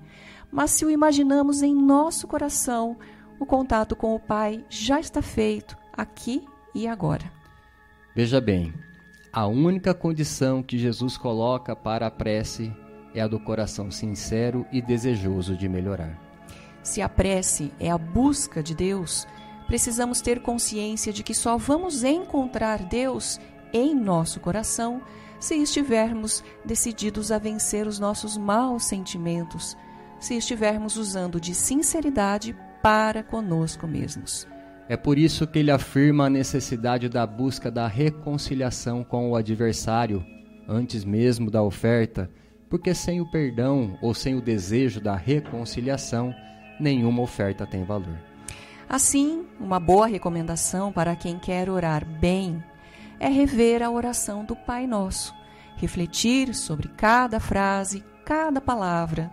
mas 0.53 0.73
se 0.73 0.85
o 0.85 0.91
imaginamos 0.91 1.63
em 1.63 1.75
nosso 1.75 2.29
coração, 2.29 2.99
o 3.41 3.47
contato 3.47 3.97
com 3.97 4.15
o 4.15 4.21
Pai 4.21 4.65
já 4.69 5.01
está 5.01 5.23
feito 5.23 5.77
aqui 5.93 6.47
e 6.75 6.87
agora. 6.87 7.33
Veja 8.15 8.41
bem, 8.41 8.75
a 9.33 9.47
única 9.47 9.95
condição 9.95 10.63
que 10.63 10.79
Jesus 10.79 11.17
coloca 11.17 11.75
para 11.75 12.07
a 12.07 12.11
prece 12.11 12.71
é 13.15 13.21
a 13.23 13.27
do 13.27 13.41
coração 13.41 13.91
sincero 13.91 14.67
e 14.71 14.83
desejoso 14.83 15.57
de 15.57 15.69
melhorar. 15.69 16.21
Se 16.83 17.01
a 17.01 17.09
prece 17.09 17.73
é 17.81 17.91
a 17.91 17.97
busca 17.97 18.63
de 18.63 18.75
Deus, 18.75 19.27
precisamos 19.67 20.21
ter 20.21 20.43
consciência 20.43 21.13
de 21.13 21.23
que 21.23 21.35
só 21.35 21.57
vamos 21.57 22.05
encontrar 22.05 22.83
Deus 22.83 23.41
em 23.73 23.95
nosso 23.95 24.39
coração 24.41 25.01
se 25.41 25.57
estivermos 25.57 26.45
decididos 26.65 27.33
a 27.33 27.39
vencer 27.39 27.87
os 27.87 27.99
nossos 27.99 28.37
maus 28.37 28.85
sentimentos, 28.85 29.77
se 30.23 30.37
estivermos 30.37 30.97
usando 30.97 31.41
de 31.41 31.53
sinceridade 31.53 32.57
para 32.81 33.25
conosco 33.25 33.89
mesmos. 33.89 34.47
É 34.89 34.97
por 34.97 35.19
isso 35.19 35.47
que 35.49 35.59
ele 35.59 35.71
afirma 35.71 36.27
a 36.27 36.31
necessidade 36.31 37.09
da 37.09 37.27
busca 37.27 37.71
da 37.73 37.89
reconciliação 37.89 39.03
com 39.03 39.31
o 39.31 39.37
adversário, 39.37 40.25
antes 40.69 41.05
mesmo 41.05 41.51
da 41.51 41.61
oferta, 41.61 42.31
porque 42.71 42.95
sem 42.95 43.21
o 43.21 43.29
perdão 43.31 43.99
ou 44.01 44.15
sem 44.15 44.37
o 44.37 44.41
desejo 44.41 45.01
da 45.01 45.17
reconciliação, 45.17 46.33
nenhuma 46.79 47.23
oferta 47.23 47.67
tem 47.67 47.85
valor. 47.85 48.17
Assim, 48.89 49.45
uma 49.59 49.81
boa 49.81 50.07
recomendação 50.07 50.93
para 50.93 51.17
quem 51.17 51.37
quer 51.37 51.69
orar 51.69 52.07
bem 52.07 52.63
é 53.19 53.29
rever 53.29 53.83
a 53.83 53.91
oração 53.91 54.45
do 54.45 54.55
Pai 54.55 54.87
Nosso, 54.87 55.35
refletir 55.77 56.55
sobre 56.55 56.89
cada 56.89 57.41
frase, 57.41 58.05
cada 58.25 58.61
palavra 58.61 59.31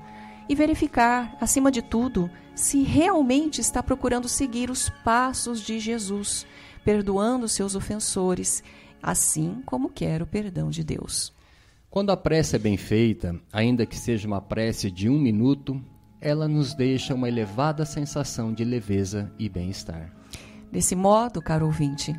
e 0.49 0.55
verificar, 0.55 1.37
acima 1.39 1.71
de 1.71 1.83
tudo, 1.83 2.29
se 2.55 2.81
realmente 2.81 3.61
está 3.61 3.83
procurando 3.83 4.27
seguir 4.27 4.71
os 4.71 4.89
passos 5.03 5.61
de 5.61 5.79
Jesus, 5.79 6.45
perdoando 6.83 7.47
seus 7.47 7.75
ofensores, 7.75 8.63
assim 9.01 9.61
como 9.63 9.89
quer 9.89 10.23
o 10.23 10.27
perdão 10.27 10.71
de 10.71 10.83
Deus. 10.83 11.31
Quando 11.89 12.11
a 12.11 12.17
prece 12.17 12.55
é 12.55 12.59
bem 12.59 12.77
feita, 12.77 13.39
ainda 13.53 13.85
que 13.85 13.95
seja 13.95 14.27
uma 14.27 14.41
prece 14.41 14.89
de 14.89 15.07
um 15.07 15.19
minuto, 15.19 15.79
ela 16.19 16.47
nos 16.47 16.73
deixa 16.73 17.13
uma 17.13 17.27
elevada 17.27 17.85
sensação 17.85 18.51
de 18.51 18.63
leveza 18.63 19.31
e 19.37 19.47
bem-estar. 19.47 20.11
Desse 20.71 20.95
modo, 20.95 21.41
caro 21.41 21.67
ouvinte, 21.67 22.13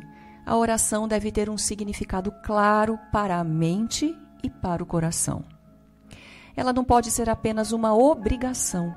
a 0.45 0.57
oração 0.57 1.07
deve 1.07 1.31
ter 1.31 1.49
um 1.49 1.57
significado 1.57 2.31
claro 2.43 2.97
para 3.11 3.39
a 3.39 3.43
mente 3.43 4.15
e 4.41 4.49
para 4.49 4.81
o 4.81 4.85
coração. 4.85 5.43
Ela 6.55 6.73
não 6.73 6.83
pode 6.83 7.11
ser 7.11 7.29
apenas 7.29 7.71
uma 7.71 7.93
obrigação, 7.93 8.95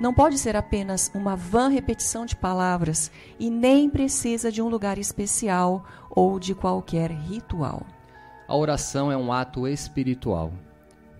não 0.00 0.12
pode 0.12 0.38
ser 0.38 0.56
apenas 0.56 1.10
uma 1.14 1.34
vã 1.34 1.68
repetição 1.68 2.26
de 2.26 2.36
palavras 2.36 3.10
e 3.38 3.48
nem 3.48 3.88
precisa 3.88 4.52
de 4.52 4.60
um 4.60 4.68
lugar 4.68 4.98
especial 4.98 5.84
ou 6.10 6.38
de 6.38 6.54
qualquer 6.54 7.10
ritual. 7.10 7.82
A 8.46 8.54
oração 8.54 9.10
é 9.10 9.16
um 9.16 9.32
ato 9.32 9.66
espiritual. 9.66 10.52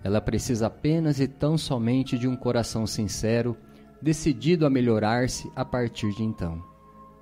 Ela 0.03 0.21
precisa 0.21 0.67
apenas 0.67 1.19
e 1.19 1.27
tão 1.27 1.57
somente 1.57 2.17
de 2.17 2.27
um 2.27 2.35
coração 2.35 2.85
sincero, 2.85 3.57
decidido 4.01 4.65
a 4.65 4.69
melhorar-se 4.69 5.51
a 5.55 5.65
partir 5.65 6.13
de 6.13 6.23
então. 6.23 6.63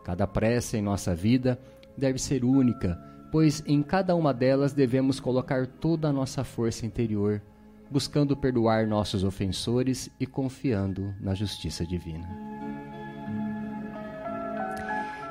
Cada 0.03 0.27
prece 0.27 0.77
em 0.77 0.81
nossa 0.81 1.15
vida 1.15 1.59
deve 1.97 2.19
ser 2.19 2.43
única, 2.43 2.99
pois 3.31 3.63
em 3.65 3.81
cada 3.81 4.13
uma 4.13 4.33
delas 4.33 4.73
devemos 4.73 5.19
colocar 5.19 5.65
toda 5.65 6.09
a 6.09 6.13
nossa 6.13 6.43
força 6.43 6.85
interior, 6.85 7.41
buscando 7.89 8.35
perdoar 8.35 8.87
nossos 8.87 9.23
ofensores 9.23 10.09
e 10.19 10.25
confiando 10.25 11.13
na 11.19 11.33
justiça 11.33 11.85
divina. 11.85 12.27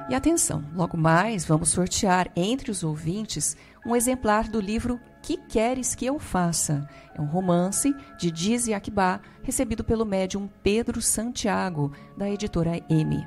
E 0.09 0.15
atenção, 0.15 0.63
logo 0.75 0.99
mais 0.99 1.47
vamos 1.47 1.71
sortear 1.71 2.31
entre 2.37 2.71
os 2.71 2.85
ouvintes 2.85 3.57
um 3.87 3.97
exemplar 3.97 4.49
do 4.49 4.61
livro 4.61 5.01
Que 5.23 5.39
Queres 5.39 5.95
Que 5.95 6.05
Eu 6.05 6.19
Faça? 6.19 6.87
É 7.15 7.21
um 7.21 7.27
romance 7.27 7.95
de 8.19 8.31
Diz 8.31 8.69
Akbá, 8.69 9.21
recebido 9.43 9.83
pelo 9.83 10.05
médium 10.05 10.49
Pedro 10.63 11.01
Santiago, 11.01 11.91
da 12.19 12.29
editora 12.29 12.83
M. 12.91 13.25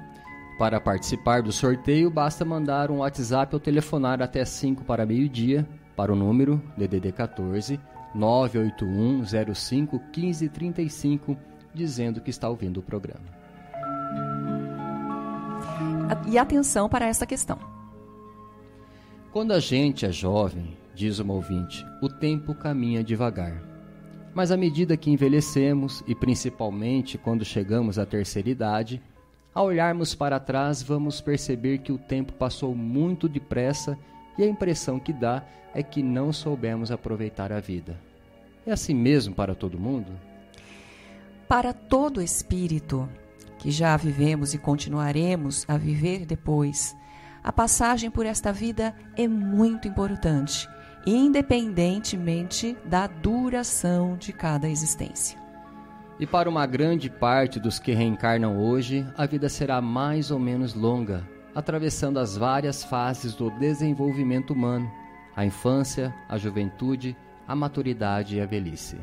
Para 0.59 0.79
participar 0.79 1.41
do 1.41 1.51
sorteio, 1.51 2.11
basta 2.11 2.45
mandar 2.45 2.91
um 2.91 2.97
WhatsApp 2.97 3.55
ou 3.55 3.59
telefonar 3.59 4.21
até 4.21 4.45
5 4.45 4.83
para 4.83 5.05
meio-dia 5.05 5.67
para 5.95 6.13
o 6.13 6.15
número 6.15 6.61
DDD 6.77 7.11
14 7.11 7.79
981 8.13 9.53
05 9.53 10.01
1535, 10.15 11.37
dizendo 11.73 12.21
que 12.21 12.29
está 12.29 12.49
ouvindo 12.49 12.79
o 12.79 12.83
programa. 12.83 13.25
E 16.27 16.37
atenção 16.37 16.89
para 16.89 17.05
essa 17.05 17.25
questão. 17.25 17.59
Quando 19.31 19.51
a 19.51 19.59
gente 19.59 20.05
é 20.05 20.11
jovem, 20.11 20.77
diz 20.95 21.19
uma 21.19 21.33
ouvinte, 21.33 21.85
o 22.01 22.09
tempo 22.09 22.55
caminha 22.55 23.03
devagar. 23.03 23.61
Mas 24.33 24.51
à 24.51 24.57
medida 24.57 24.97
que 24.97 25.11
envelhecemos, 25.11 26.03
e 26.07 26.15
principalmente 26.15 27.17
quando 27.17 27.45
chegamos 27.45 27.99
à 27.99 28.05
terceira 28.05 28.49
idade, 28.49 29.01
ao 29.53 29.65
olharmos 29.65 30.13
para 30.13 30.39
trás, 30.39 30.83
vamos 30.83 31.19
perceber 31.19 31.79
que 31.79 31.91
o 31.91 31.97
tempo 31.97 32.33
passou 32.33 32.75
muito 32.75 33.27
depressa 33.27 33.97
e 34.37 34.43
a 34.43 34.47
impressão 34.47 34.99
que 34.99 35.11
dá 35.11 35.43
é 35.73 35.81
que 35.83 36.01
não 36.01 36.31
soubemos 36.31 36.91
aproveitar 36.91 37.51
a 37.51 37.59
vida. 37.59 37.97
É 38.65 38.71
assim 38.71 38.93
mesmo 38.93 39.33
para 39.33 39.55
todo 39.55 39.79
mundo? 39.79 40.11
Para 41.47 41.73
todo 41.73 42.21
espírito 42.21 43.07
que 43.57 43.71
já 43.71 43.95
vivemos 43.95 44.53
e 44.53 44.57
continuaremos 44.57 45.65
a 45.67 45.77
viver 45.77 46.25
depois, 46.25 46.95
a 47.43 47.51
passagem 47.51 48.11
por 48.11 48.25
esta 48.25 48.51
vida 48.51 48.93
é 49.15 49.27
muito 49.27 49.87
importante, 49.87 50.67
independentemente 51.05 52.77
da 52.85 53.07
duração 53.07 54.17
de 54.17 54.33
cada 54.33 54.67
existência. 54.67 55.39
E 56.19 56.25
para 56.25 56.49
uma 56.49 56.65
grande 56.65 57.09
parte 57.09 57.59
dos 57.59 57.79
que 57.79 57.93
reencarnam 57.93 58.59
hoje, 58.59 59.05
a 59.15 59.25
vida 59.25 59.47
será 59.47 59.79
mais 59.79 60.31
ou 60.31 60.39
menos 60.39 60.73
longa, 60.73 61.23
atravessando 61.57 62.19
as 62.19 62.37
várias 62.37 62.83
fases 62.83 63.33
do 63.33 63.49
desenvolvimento 63.49 64.53
humano: 64.53 64.91
a 65.35 65.43
infância, 65.43 66.13
a 66.29 66.37
juventude, 66.37 67.17
a 67.47 67.55
maturidade 67.55 68.37
e 68.37 68.41
a 68.41 68.45
velhice. 68.45 68.95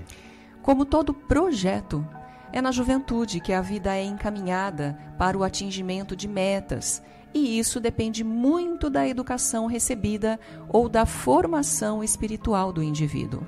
Como 0.63 0.85
todo 0.85 1.13
projeto, 1.13 2.07
é 2.53 2.63
na 2.63 2.71
juventude 2.71 3.41
que 3.41 3.53
a 3.53 3.61
vida 3.61 3.97
é 3.97 4.05
encaminhada 4.05 4.97
para 5.19 5.37
o 5.37 5.43
atingimento 5.43 6.15
de 6.15 6.29
metas, 6.29 7.03
e 7.35 7.59
isso 7.59 7.81
depende 7.81 8.23
muito 8.23 8.89
da 8.89 9.05
educação 9.09 9.67
recebida 9.67 10.39
ou 10.69 10.89
da 10.89 11.05
formação 11.05 12.05
espiritual 12.05 12.73
do 12.73 12.81
indivíduo. 12.81 13.45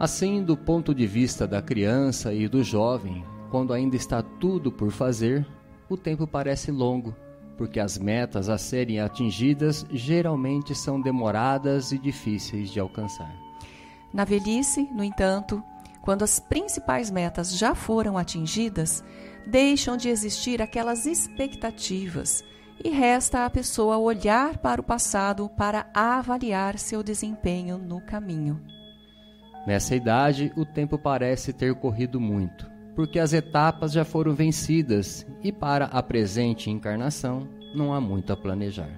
Assim, 0.00 0.42
do 0.42 0.56
ponto 0.56 0.92
de 0.92 1.06
vista 1.06 1.46
da 1.46 1.62
criança 1.62 2.34
e 2.34 2.48
do 2.48 2.64
jovem, 2.64 3.24
quando 3.50 3.72
ainda 3.72 3.94
está 3.94 4.20
tudo 4.20 4.72
por 4.72 4.90
fazer, 4.90 5.46
o 5.90 5.96
tempo 5.96 6.26
parece 6.26 6.70
longo, 6.70 7.14
porque 7.58 7.80
as 7.80 7.98
metas 7.98 8.48
a 8.48 8.56
serem 8.56 9.00
atingidas 9.00 9.84
geralmente 9.90 10.74
são 10.74 11.00
demoradas 11.00 11.90
e 11.92 11.98
difíceis 11.98 12.70
de 12.70 12.78
alcançar. 12.78 13.34
Na 14.14 14.24
velhice, 14.24 14.88
no 14.92 15.04
entanto, 15.04 15.62
quando 16.00 16.22
as 16.22 16.40
principais 16.40 17.10
metas 17.10 17.58
já 17.58 17.74
foram 17.74 18.16
atingidas, 18.16 19.04
deixam 19.46 19.96
de 19.96 20.08
existir 20.08 20.62
aquelas 20.62 21.06
expectativas 21.06 22.42
e 22.82 22.88
resta 22.88 23.44
à 23.44 23.50
pessoa 23.50 23.98
olhar 23.98 24.58
para 24.58 24.80
o 24.80 24.84
passado 24.84 25.50
para 25.50 25.86
avaliar 25.92 26.78
seu 26.78 27.02
desempenho 27.02 27.76
no 27.76 28.00
caminho. 28.00 28.60
Nessa 29.66 29.94
idade, 29.94 30.50
o 30.56 30.64
tempo 30.64 30.98
parece 30.98 31.52
ter 31.52 31.74
corrido 31.74 32.18
muito, 32.18 32.69
porque 33.00 33.18
as 33.18 33.32
etapas 33.32 33.92
já 33.92 34.04
foram 34.04 34.34
vencidas 34.34 35.26
e 35.42 35.50
para 35.50 35.86
a 35.86 36.02
presente 36.02 36.68
encarnação 36.68 37.48
não 37.74 37.94
há 37.94 37.98
muito 37.98 38.30
a 38.30 38.36
planejar. 38.36 38.90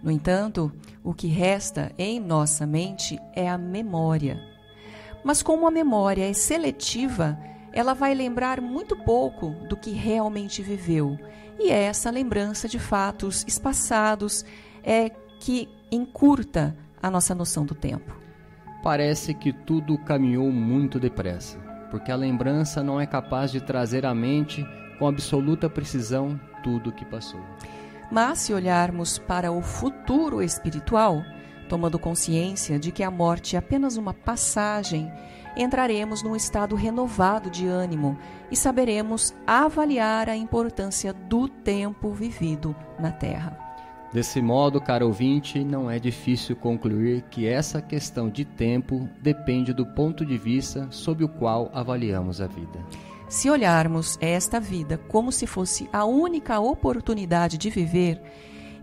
No 0.00 0.08
entanto, 0.08 0.70
o 1.02 1.12
que 1.12 1.26
resta 1.26 1.90
em 1.98 2.20
nossa 2.20 2.64
mente 2.64 3.18
é 3.34 3.50
a 3.50 3.58
memória. 3.58 4.40
Mas 5.24 5.42
como 5.42 5.66
a 5.66 5.70
memória 5.70 6.30
é 6.30 6.32
seletiva, 6.32 7.36
ela 7.72 7.92
vai 7.92 8.14
lembrar 8.14 8.60
muito 8.60 8.94
pouco 8.94 9.50
do 9.68 9.76
que 9.76 9.90
realmente 9.90 10.62
viveu. 10.62 11.18
E 11.58 11.72
é 11.72 11.82
essa 11.82 12.08
lembrança 12.08 12.68
de 12.68 12.78
fatos 12.78 13.44
espaçados 13.48 14.44
é 14.80 15.08
que 15.40 15.68
encurta 15.90 16.76
a 17.02 17.10
nossa 17.10 17.34
noção 17.34 17.66
do 17.66 17.74
tempo. 17.74 18.16
Parece 18.80 19.34
que 19.34 19.52
tudo 19.52 19.98
caminhou 19.98 20.52
muito 20.52 21.00
depressa, 21.00 21.58
porque 21.90 22.12
a 22.12 22.16
lembrança 22.16 22.82
não 22.82 23.00
é 23.00 23.06
capaz 23.06 23.50
de 23.50 23.60
trazer 23.60 24.06
à 24.06 24.14
mente 24.14 24.66
com 24.98 25.06
absoluta 25.06 25.68
precisão 25.68 26.38
tudo 26.62 26.90
o 26.90 26.92
que 26.92 27.04
passou. 27.04 27.40
Mas 28.10 28.38
se 28.40 28.52
olharmos 28.52 29.18
para 29.18 29.52
o 29.52 29.62
futuro 29.62 30.42
espiritual, 30.42 31.22
tomando 31.68 31.98
consciência 31.98 32.78
de 32.78 32.90
que 32.90 33.02
a 33.02 33.10
morte 33.10 33.54
é 33.54 33.58
apenas 33.58 33.96
uma 33.96 34.12
passagem, 34.12 35.10
entraremos 35.56 36.22
num 36.22 36.34
estado 36.34 36.74
renovado 36.74 37.48
de 37.48 37.66
ânimo 37.66 38.18
e 38.50 38.56
saberemos 38.56 39.34
avaliar 39.46 40.28
a 40.28 40.36
importância 40.36 41.12
do 41.12 41.48
tempo 41.48 42.12
vivido 42.12 42.74
na 42.98 43.12
Terra. 43.12 43.69
Desse 44.12 44.42
modo, 44.42 44.80
caro 44.80 45.06
ouvinte, 45.06 45.62
não 45.62 45.88
é 45.88 46.00
difícil 46.00 46.56
concluir 46.56 47.22
que 47.30 47.46
essa 47.46 47.80
questão 47.80 48.28
de 48.28 48.44
tempo 48.44 49.08
depende 49.22 49.72
do 49.72 49.86
ponto 49.86 50.26
de 50.26 50.36
vista 50.36 50.88
sob 50.90 51.22
o 51.22 51.28
qual 51.28 51.70
avaliamos 51.72 52.40
a 52.40 52.48
vida. 52.48 52.84
Se 53.28 53.48
olharmos 53.48 54.18
esta 54.20 54.58
vida 54.58 54.98
como 54.98 55.30
se 55.30 55.46
fosse 55.46 55.88
a 55.92 56.04
única 56.04 56.58
oportunidade 56.58 57.56
de 57.56 57.70
viver 57.70 58.20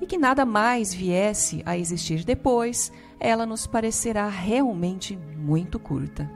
e 0.02 0.06
que 0.06 0.18
nada 0.18 0.46
mais 0.46 0.94
viesse 0.94 1.62
a 1.66 1.78
existir 1.78 2.24
depois, 2.24 2.90
ela 3.20 3.46
nos 3.46 3.68
parecerá 3.68 4.30
realmente 4.30 5.20
muito 5.38 5.78
curta. 5.78 6.32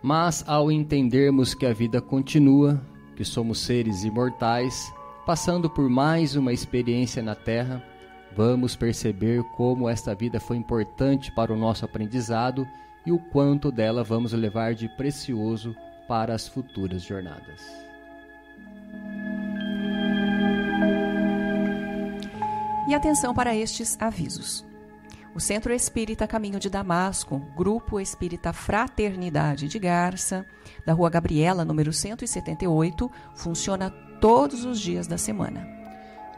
Mas 0.00 0.44
ao 0.46 0.70
entendermos 0.70 1.52
que 1.52 1.66
a 1.66 1.72
vida 1.72 2.00
continua, 2.00 2.80
que 3.16 3.24
somos 3.24 3.58
seres 3.58 4.04
imortais, 4.04 4.92
passando 5.26 5.68
por 5.68 5.88
mais 5.88 6.36
uma 6.36 6.52
experiência 6.52 7.20
na 7.20 7.34
Terra, 7.34 7.82
vamos 8.36 8.74
perceber 8.76 9.42
como 9.56 9.88
esta 9.88 10.14
vida 10.14 10.40
foi 10.40 10.56
importante 10.56 11.30
para 11.32 11.52
o 11.52 11.56
nosso 11.56 11.84
aprendizado 11.84 12.66
e 13.06 13.12
o 13.12 13.18
quanto 13.18 13.70
dela 13.70 14.02
vamos 14.02 14.32
levar 14.32 14.74
de 14.74 14.88
precioso 14.88 15.74
para 16.08 16.34
as 16.34 16.48
futuras 16.48 17.02
jornadas. 17.02 17.62
E 22.88 22.94
atenção 22.94 23.34
para 23.34 23.54
estes 23.54 23.96
avisos. 24.00 24.64
O 25.34 25.40
Centro 25.40 25.72
Espírita 25.72 26.28
Caminho 26.28 26.60
de 26.60 26.70
Damasco, 26.70 27.40
Grupo 27.56 27.98
Espírita 27.98 28.52
Fraternidade 28.52 29.66
de 29.66 29.78
Garça, 29.78 30.46
da 30.86 30.92
Rua 30.92 31.10
Gabriela, 31.10 31.64
número 31.64 31.92
178, 31.92 33.10
funciona 33.34 33.90
todos 34.20 34.64
os 34.64 34.78
dias 34.78 35.06
da 35.06 35.18
semana. 35.18 35.66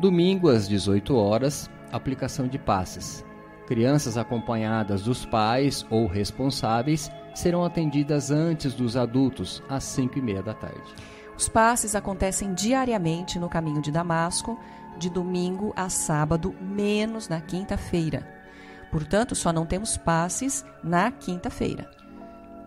Domingo 0.01 0.49
às 0.49 0.69
18 0.69 1.15
horas, 1.15 1.71
aplicação 1.93 2.49
de 2.49 2.59
passes. 2.59 3.25
Crianças 3.67 4.17
acompanhadas 4.17 5.03
dos 5.03 5.25
pais 5.25 5.85
ou 5.91 6.07
responsáveis 6.07 7.11
serão 7.35 7.65
atendidas 7.65 8.31
antes 8.31 8.75
dos 8.75 8.97
adultos, 8.97 9.63
às 9.69 9.85
5 9.85 10.19
e 10.19 10.23
meia 10.23 10.43
da 10.43 10.55
tarde. 10.55 10.95
Os 11.37 11.49
passes 11.49 11.95
acontecem 11.95 12.55
diariamente 12.55 13.39
no 13.39 13.49
caminho 13.49 13.83
de 13.83 13.91
Damasco, 13.91 14.59
de 14.97 15.11
domingo 15.11 15.73
a 15.77 15.89
sábado, 15.89 16.55
menos 16.61 17.29
na 17.29 17.41
quinta-feira. 17.41 18.27
Portanto, 18.91 19.35
só 19.35 19.53
não 19.53 19.67
temos 19.67 19.97
passes 19.97 20.65
na 20.83 21.11
quinta-feira. 21.11 21.91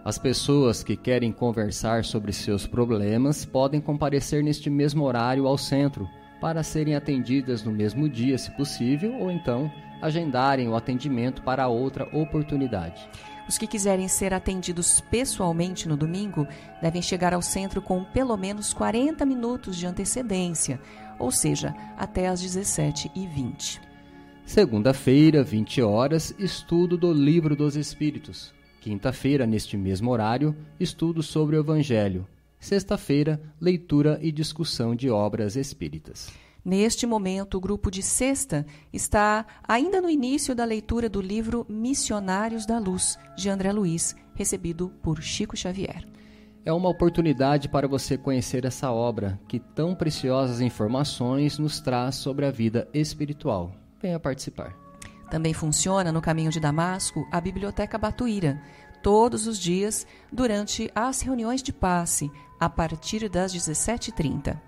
As 0.06 0.18
pessoas 0.18 0.84
que 0.84 0.96
querem 0.96 1.32
conversar 1.32 2.04
sobre 2.04 2.32
seus 2.32 2.68
problemas 2.68 3.46
podem 3.46 3.82
comparecer 3.82 4.44
neste 4.44 4.70
mesmo 4.70 5.04
horário 5.06 5.48
ao 5.48 5.58
centro 5.58 6.08
para 6.40 6.64
serem 6.64 6.96
atendidas 6.96 7.64
no 7.64 7.72
mesmo 7.72 8.08
dia, 8.08 8.38
se 8.38 8.52
possível, 8.52 9.16
ou 9.20 9.32
então 9.32 9.72
agendarem 10.02 10.68
o 10.68 10.76
atendimento 10.76 11.42
para 11.42 11.68
outra 11.68 12.08
oportunidade. 12.16 13.10
Os 13.48 13.58
que 13.58 13.68
quiserem 13.68 14.08
ser 14.08 14.34
atendidos 14.34 15.02
pessoalmente 15.02 15.88
no 15.88 15.98
domingo 15.98 16.48
devem 16.82 17.02
chegar 17.02 17.34
ao 17.34 17.42
centro 17.42 17.82
com 17.82 18.04
pelo 18.04 18.38
menos 18.38 18.74
40 18.74 19.26
minutos 19.26 19.76
de 19.76 19.88
antecedência, 19.88 20.80
ou 21.18 21.32
seja, 21.32 21.76
até 21.98 22.28
às 22.28 22.42
17h20. 22.42 23.82
Segunda-feira, 24.46 25.44
20 25.44 25.82
horas, 25.82 26.34
estudo 26.40 26.98
do 26.98 27.12
Livro 27.12 27.56
dos 27.56 27.76
Espíritos. 27.76 28.54
Quinta-feira, 28.82 29.46
neste 29.46 29.76
mesmo 29.76 30.10
horário, 30.12 30.56
estudo 30.80 31.22
sobre 31.22 31.58
o 31.58 31.60
Evangelho. 31.60 32.26
Sexta-feira, 32.60 33.42
leitura 33.60 34.20
e 34.22 34.32
discussão 34.32 34.94
de 34.94 35.10
obras 35.10 35.56
espíritas. 35.56 36.30
Neste 36.64 37.08
momento, 37.08 37.58
o 37.58 37.62
grupo 37.62 37.90
de 37.90 38.04
sexta 38.04 38.66
está 38.92 39.46
ainda 39.66 40.02
no 40.02 40.10
início 40.10 40.54
da 40.54 40.66
leitura 40.66 41.08
do 41.08 41.22
livro 41.22 41.66
Missionários 41.70 42.66
da 42.66 42.78
Luz, 42.78 43.18
de 43.36 43.50
André 43.50 43.72
Luiz, 43.72 44.16
recebido 44.36 44.90
por 45.02 45.22
Chico 45.22 45.56
Xavier. 45.56 46.06
É 46.66 46.74
uma 46.74 46.90
oportunidade 46.90 47.70
para 47.70 47.88
você 47.88 48.18
conhecer 48.18 48.66
essa 48.66 48.92
obra 48.92 49.40
que 49.48 49.60
tão 49.60 49.96
preciosas 49.96 50.60
informações 50.60 51.58
nos 51.58 51.80
traz 51.80 52.16
sobre 52.16 52.46
a 52.46 52.52
vida 52.52 52.88
espiritual. 52.94 53.72
Venha 54.02 54.20
participar. 54.20 54.76
Também 55.32 55.54
funciona 55.54 56.12
no 56.12 56.22
caminho 56.22 56.52
de 56.52 56.60
Damasco 56.60 57.26
a 57.32 57.40
Biblioteca 57.40 57.98
Batuíra, 57.98 58.62
todos 59.02 59.48
os 59.48 59.60
dias 59.60 60.06
durante 60.32 60.92
as 60.94 61.22
reuniões 61.22 61.62
de 61.64 61.74
passe, 61.74 62.32
a 62.60 62.70
partir 62.70 63.28
das 63.30 63.54
17h30. 63.54 64.60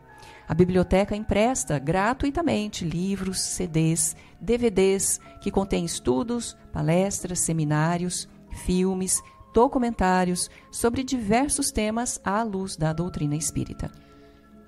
A 0.48 0.54
biblioteca 0.54 1.16
empresta 1.16 1.80
gratuitamente 1.80 2.84
livros, 2.84 3.40
CDs, 3.40 4.16
DVDs 4.40 5.20
que 5.42 5.52
contêm 5.52 5.86
estudos, 5.86 6.58
palestras, 6.74 7.40
seminários, 7.40 8.28
filmes, 8.66 9.22
documentários 9.54 10.50
sobre 10.72 11.04
diversos 11.04 11.72
temas 11.72 12.20
à 12.24 12.44
luz 12.44 12.76
da 12.76 12.92
doutrina 12.92 13.36
espírita. 13.36 13.92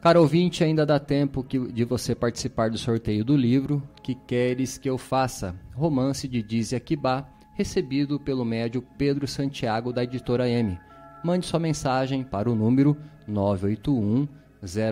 Caro 0.01 0.19
ouvinte, 0.19 0.63
ainda 0.63 0.85
dá 0.85 0.99
tempo 0.99 1.43
que, 1.43 1.57
de 1.71 1.85
você 1.85 2.13
participar 2.13 2.69
do 2.69 2.77
sorteio 2.77 3.23
do 3.23 3.37
livro 3.37 3.81
Que 4.01 4.15
Queres 4.15 4.77
Que 4.77 4.89
Eu 4.89 4.97
Faça, 4.97 5.55
romance 5.73 6.27
de 6.27 6.43
Dizia 6.43 6.79
Kibá, 6.79 7.25
recebido 7.53 8.19
pelo 8.19 8.43
médio 8.43 8.81
Pedro 8.97 9.27
Santiago 9.27 9.93
da 9.93 10.03
editora 10.03 10.49
M. 10.49 10.79
Mande 11.23 11.45
sua 11.45 11.59
mensagem 11.59 12.23
para 12.23 12.49
o 12.49 12.55
número 12.55 12.97
981 13.27 14.27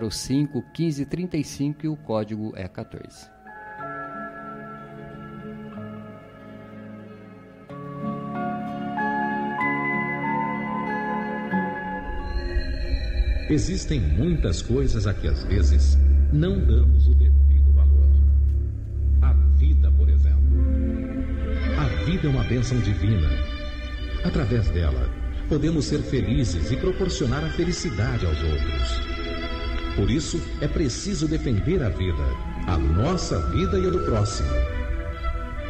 05 0.09 0.63
1535 0.77 1.85
e 1.85 1.89
o 1.89 1.95
código 1.95 2.53
é 2.55 2.67
14. 2.67 3.29
Existem 13.49 13.99
muitas 13.99 14.61
coisas 14.61 15.05
a 15.05 15.13
que 15.13 15.27
às 15.27 15.43
vezes 15.43 15.97
não 16.31 16.57
damos 16.57 17.07
o 17.07 17.15
devido 17.15 17.50
vida 22.11 22.27
é 22.27 22.29
uma 22.29 22.43
bênção 22.43 22.77
divina. 22.79 23.29
Através 24.25 24.67
dela, 24.67 25.09
podemos 25.47 25.85
ser 25.85 25.99
felizes 25.99 26.69
e 26.69 26.75
proporcionar 26.75 27.41
a 27.41 27.49
felicidade 27.49 28.25
aos 28.25 28.37
outros. 28.43 29.01
Por 29.95 30.11
isso, 30.11 30.41
é 30.59 30.67
preciso 30.67 31.25
defender 31.25 31.81
a 31.81 31.87
vida, 31.87 32.23
a 32.67 32.77
nossa 32.77 33.39
vida 33.51 33.79
e 33.79 33.87
a 33.87 33.89
do 33.89 33.99
próximo. 33.99 34.49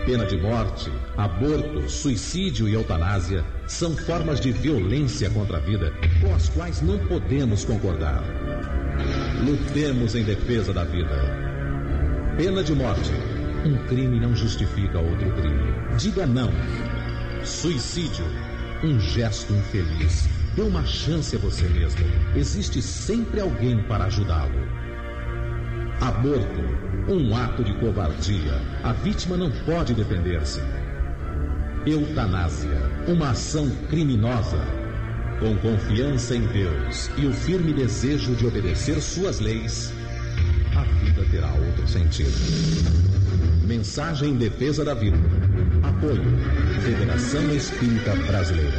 Pena 0.03 0.25
de 0.25 0.35
morte, 0.37 0.91
aborto, 1.15 1.87
suicídio 1.87 2.67
e 2.67 2.73
eutanásia 2.73 3.45
são 3.67 3.95
formas 3.95 4.39
de 4.39 4.51
violência 4.51 5.29
contra 5.29 5.57
a 5.57 5.59
vida 5.59 5.93
com 6.21 6.33
as 6.33 6.49
quais 6.49 6.81
não 6.81 6.97
podemos 7.05 7.63
concordar. 7.63 8.23
Lutemos 9.45 10.15
em 10.15 10.23
defesa 10.23 10.73
da 10.73 10.85
vida. 10.85 12.35
Pena 12.35 12.63
de 12.63 12.73
morte. 12.73 13.11
Um 13.63 13.77
crime 13.85 14.19
não 14.19 14.35
justifica 14.35 14.97
outro 14.97 15.31
crime. 15.33 15.71
Diga 15.97 16.25
não. 16.25 16.49
Suicídio. 17.43 18.25
Um 18.83 18.99
gesto 18.99 19.53
infeliz. 19.53 20.27
Dê 20.55 20.63
uma 20.63 20.83
chance 20.83 21.35
a 21.35 21.39
você 21.39 21.67
mesmo. 21.69 22.01
Existe 22.35 22.81
sempre 22.81 23.39
alguém 23.39 23.83
para 23.83 24.05
ajudá-lo. 24.05 24.67
Aborto. 26.01 26.61
Um 27.07 27.35
ato 27.35 27.63
de 27.63 27.73
covardia. 27.75 28.59
A 28.83 28.93
vítima 28.93 29.37
não 29.37 29.51
pode 29.63 29.93
defender-se. 29.93 30.61
Eutanásia. 31.85 32.81
Uma 33.07 33.29
ação 33.29 33.69
criminosa. 33.89 34.57
Com 35.39 35.55
confiança 35.57 36.35
em 36.35 36.47
Deus 36.47 37.09
e 37.17 37.27
o 37.27 37.33
firme 37.33 37.73
desejo 37.73 38.35
de 38.35 38.45
obedecer 38.45 39.01
suas 39.01 39.39
leis, 39.39 39.91
a 40.75 40.83
vida 41.03 41.25
terá 41.31 41.51
outro 41.51 41.87
sentido. 41.87 43.10
Mensagem 43.71 44.31
em 44.31 44.35
defesa 44.35 44.83
da 44.83 44.93
vida. 44.93 45.15
Apoio. 45.81 46.21
Federação 46.83 47.55
Espírita 47.55 48.13
Brasileira. 48.27 48.69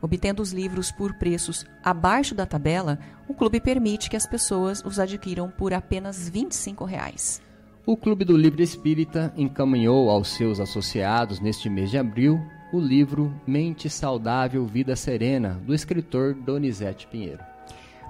Obtendo 0.00 0.40
os 0.40 0.52
livros 0.52 0.92
por 0.92 1.14
preços 1.14 1.66
abaixo 1.82 2.32
da 2.32 2.46
tabela, 2.46 2.96
o 3.26 3.34
clube 3.34 3.58
permite 3.58 4.08
que 4.08 4.14
as 4.14 4.24
pessoas 4.24 4.84
os 4.84 5.00
adquiram 5.00 5.50
por 5.50 5.74
apenas 5.74 6.28
25 6.28 6.84
reais. 6.84 7.42
O 7.84 7.96
Clube 7.96 8.24
do 8.24 8.36
Livro 8.36 8.62
Espírita 8.62 9.34
encaminhou 9.36 10.08
aos 10.08 10.28
seus 10.28 10.60
associados 10.60 11.40
neste 11.40 11.68
mês 11.68 11.90
de 11.90 11.98
abril 11.98 12.40
o 12.72 12.78
livro 12.78 13.34
Mente 13.44 13.90
Saudável, 13.90 14.64
Vida 14.64 14.94
Serena, 14.94 15.60
do 15.66 15.74
escritor 15.74 16.34
Donizete 16.34 17.08
Pinheiro. 17.08 17.42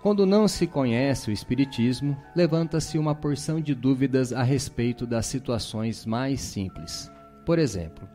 Quando 0.02 0.26
não 0.26 0.48
se 0.48 0.65
conhece 0.65 1.30
o 1.30 1.32
Espiritismo, 1.32 2.18
levanta-se 2.36 2.98
uma 2.98 3.13
porção 3.13 3.62
de 3.62 3.76
dúvidas 3.76 4.34
a 4.34 4.41
respeito 4.41 5.06
das 5.06 5.28
situações 5.28 6.04
mais 6.04 6.41
simples. 6.41 7.12
Por 7.46 7.60
exemplo, 7.60 8.10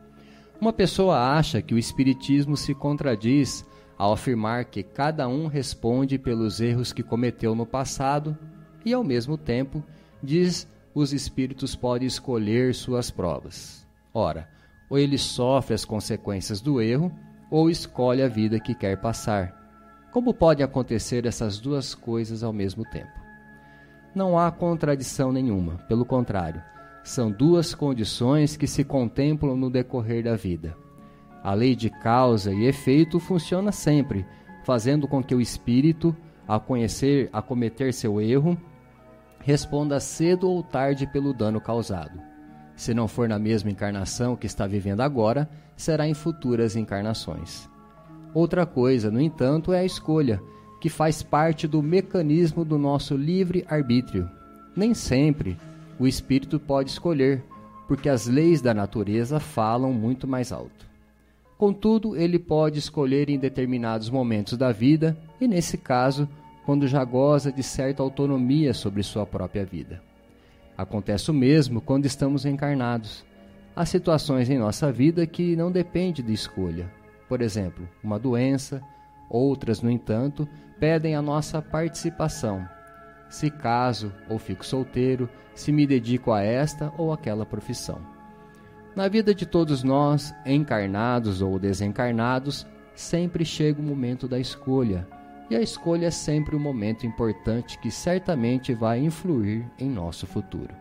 uma 0.59 0.73
pessoa 0.73 1.37
acha 1.37 1.61
que 1.61 1.73
o 1.73 1.77
Espiritismo 1.79 2.57
se 2.57 2.75
contradiz 2.75 3.65
ao 3.97 4.11
afirmar 4.11 4.65
que 4.65 4.83
cada 4.83 5.25
um 5.25 5.47
responde 5.47 6.17
pelos 6.17 6.59
erros 6.59 6.91
que 6.91 7.01
cometeu 7.01 7.55
no 7.55 7.65
passado 7.65 8.37
e, 8.83 8.91
ao 8.91 9.05
mesmo 9.05 9.37
tempo, 9.37 9.81
diz 10.21 10.67
os 10.93 11.13
espíritos 11.13 11.77
podem 11.77 12.09
escolher 12.09 12.75
suas 12.75 13.09
provas. 13.09 13.87
Ora, 14.13 14.49
ou 14.91 14.99
ele 14.99 15.17
sofre 15.17 15.73
as 15.73 15.85
consequências 15.85 16.59
do 16.59 16.81
erro, 16.81 17.09
ou 17.49 17.69
escolhe 17.69 18.21
a 18.21 18.27
vida 18.27 18.59
que 18.59 18.75
quer 18.75 18.99
passar. 18.99 19.55
Como 20.11 20.33
podem 20.33 20.65
acontecer 20.65 21.25
essas 21.25 21.59
duas 21.61 21.95
coisas 21.95 22.43
ao 22.43 22.51
mesmo 22.51 22.83
tempo? 22.83 23.13
Não 24.13 24.37
há 24.37 24.51
contradição 24.51 25.31
nenhuma, 25.31 25.77
pelo 25.87 26.03
contrário, 26.03 26.61
são 27.05 27.31
duas 27.31 27.73
condições 27.73 28.57
que 28.57 28.67
se 28.67 28.83
contemplam 28.83 29.55
no 29.55 29.69
decorrer 29.69 30.25
da 30.25 30.35
vida. 30.35 30.75
A 31.41 31.53
lei 31.53 31.73
de 31.73 31.89
causa 31.89 32.51
e 32.53 32.65
efeito 32.65 33.17
funciona 33.17 33.71
sempre, 33.71 34.25
fazendo 34.65 35.07
com 35.07 35.23
que 35.23 35.33
o 35.33 35.39
espírito, 35.39 36.13
ao 36.45 36.59
conhecer, 36.59 37.29
a 37.31 37.41
cometer 37.41 37.93
seu 37.93 38.19
erro, 38.19 38.57
responda 39.39 40.01
cedo 40.01 40.49
ou 40.49 40.61
tarde 40.61 41.07
pelo 41.07 41.33
dano 41.33 41.61
causado. 41.61 42.30
Se 42.81 42.95
não 42.95 43.07
for 43.07 43.29
na 43.29 43.37
mesma 43.37 43.69
encarnação 43.69 44.35
que 44.35 44.47
está 44.47 44.65
vivendo 44.65 45.01
agora, 45.01 45.47
será 45.77 46.07
em 46.07 46.15
futuras 46.15 46.75
encarnações. 46.75 47.69
Outra 48.33 48.65
coisa, 48.65 49.11
no 49.11 49.21
entanto, 49.21 49.71
é 49.71 49.81
a 49.81 49.85
escolha, 49.85 50.41
que 50.81 50.89
faz 50.89 51.21
parte 51.21 51.67
do 51.67 51.83
mecanismo 51.83 52.65
do 52.65 52.79
nosso 52.79 53.15
livre 53.15 53.63
arbítrio. 53.69 54.27
Nem 54.75 54.95
sempre 54.95 55.55
o 55.99 56.07
espírito 56.07 56.59
pode 56.59 56.89
escolher, 56.89 57.43
porque 57.87 58.09
as 58.09 58.25
leis 58.25 58.63
da 58.63 58.73
natureza 58.73 59.39
falam 59.39 59.93
muito 59.93 60.27
mais 60.27 60.51
alto. 60.51 60.87
Contudo, 61.59 62.17
ele 62.17 62.39
pode 62.39 62.79
escolher 62.79 63.29
em 63.29 63.37
determinados 63.37 64.09
momentos 64.09 64.57
da 64.57 64.71
vida, 64.71 65.15
e 65.39 65.47
nesse 65.47 65.77
caso, 65.77 66.27
quando 66.65 66.87
já 66.87 67.05
goza 67.05 67.51
de 67.51 67.61
certa 67.61 68.01
autonomia 68.01 68.73
sobre 68.73 69.03
sua 69.03 69.23
própria 69.23 69.63
vida. 69.63 70.01
Acontece 70.81 71.29
o 71.29 71.33
mesmo 71.33 71.79
quando 71.79 72.07
estamos 72.07 72.43
encarnados. 72.43 73.23
Há 73.75 73.85
situações 73.85 74.49
em 74.49 74.57
nossa 74.57 74.91
vida 74.91 75.27
que 75.27 75.55
não 75.55 75.71
dependem 75.71 76.25
de 76.25 76.33
escolha. 76.33 76.91
Por 77.29 77.39
exemplo, 77.39 77.87
uma 78.03 78.17
doença, 78.17 78.81
outras, 79.29 79.79
no 79.79 79.91
entanto, 79.91 80.49
pedem 80.79 81.15
a 81.15 81.21
nossa 81.21 81.61
participação. 81.61 82.67
Se 83.29 83.51
caso 83.51 84.11
ou 84.27 84.39
fico 84.39 84.65
solteiro, 84.65 85.29
se 85.53 85.71
me 85.71 85.85
dedico 85.85 86.31
a 86.31 86.41
esta 86.41 86.91
ou 86.97 87.13
aquela 87.13 87.45
profissão. 87.45 88.01
Na 88.95 89.07
vida 89.07 89.35
de 89.35 89.45
todos 89.45 89.83
nós, 89.83 90.33
encarnados 90.43 91.43
ou 91.43 91.59
desencarnados, 91.59 92.65
sempre 92.95 93.45
chega 93.45 93.79
o 93.79 93.85
momento 93.85 94.27
da 94.27 94.39
escolha, 94.39 95.07
e 95.51 95.55
a 95.55 95.59
escolha 95.59 96.07
é 96.07 96.11
sempre 96.11 96.55
um 96.55 96.59
momento 96.59 97.05
importante 97.05 97.77
que 97.77 97.91
certamente 97.91 98.73
vai 98.73 98.99
influir 98.99 99.69
em 99.77 99.89
nosso 99.89 100.25
futuro. 100.25 100.73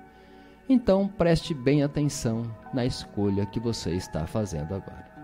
Então 0.68 1.08
preste 1.08 1.52
bem 1.52 1.82
atenção 1.82 2.44
na 2.72 2.86
escolha 2.86 3.44
que 3.44 3.58
você 3.58 3.90
está 3.90 4.28
fazendo 4.28 4.72
agora. 4.72 5.19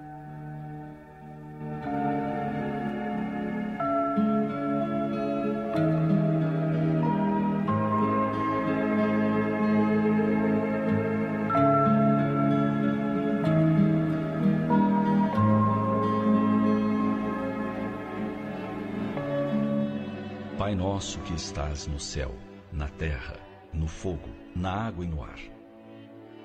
Estás 21.76 21.86
no 21.86 22.00
céu, 22.00 22.34
na 22.72 22.88
terra, 22.88 23.36
no 23.70 23.86
fogo, 23.86 24.30
na 24.54 24.72
água 24.72 25.04
e 25.04 25.08
no 25.08 25.22
ar. 25.22 25.38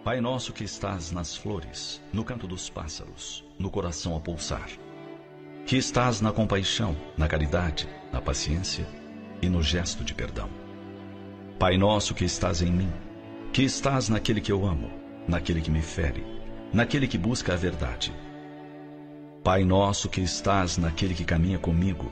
Pai 0.03 0.19
nosso 0.19 0.51
que 0.51 0.65
estás 0.65 1.11
nas 1.11 1.37
flores, 1.37 2.01
no 2.11 2.25
canto 2.25 2.45
dos 2.47 2.69
pássaros, 2.69 3.45
no 3.57 3.69
coração 3.69 4.17
a 4.17 4.19
pulsar. 4.19 4.69
Que 5.65 5.77
estás 5.77 6.19
na 6.19 6.33
compaixão, 6.33 6.97
na 7.17 7.29
caridade, 7.29 7.87
na 8.11 8.21
paciência 8.21 8.85
e 9.41 9.47
no 9.47 9.63
gesto 9.63 10.03
de 10.03 10.13
perdão. 10.13 10.49
Pai 11.57 11.77
nosso 11.77 12.13
que 12.13 12.25
estás 12.25 12.61
em 12.61 12.71
mim, 12.71 12.91
que 13.53 13.63
estás 13.63 14.09
naquele 14.09 14.41
que 14.41 14.51
eu 14.51 14.65
amo, 14.65 14.91
naquele 15.29 15.61
que 15.61 15.71
me 15.71 15.81
fere, 15.81 16.25
naquele 16.73 17.07
que 17.07 17.17
busca 17.17 17.53
a 17.53 17.55
verdade. 17.55 18.13
Pai 19.45 19.63
nosso 19.63 20.09
que 20.09 20.19
estás 20.19 20.77
naquele 20.77 21.13
que 21.13 21.23
caminha 21.23 21.57
comigo 21.57 22.11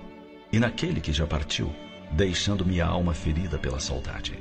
e 0.54 0.60
naquele 0.60 1.02
que 1.02 1.12
já 1.12 1.28
partiu, 1.28 1.70
deixando 2.12 2.66
minha 2.66 2.86
alma 2.86 3.14
ferida 3.14 3.58
pela 3.58 3.80
saudade. 3.80 4.40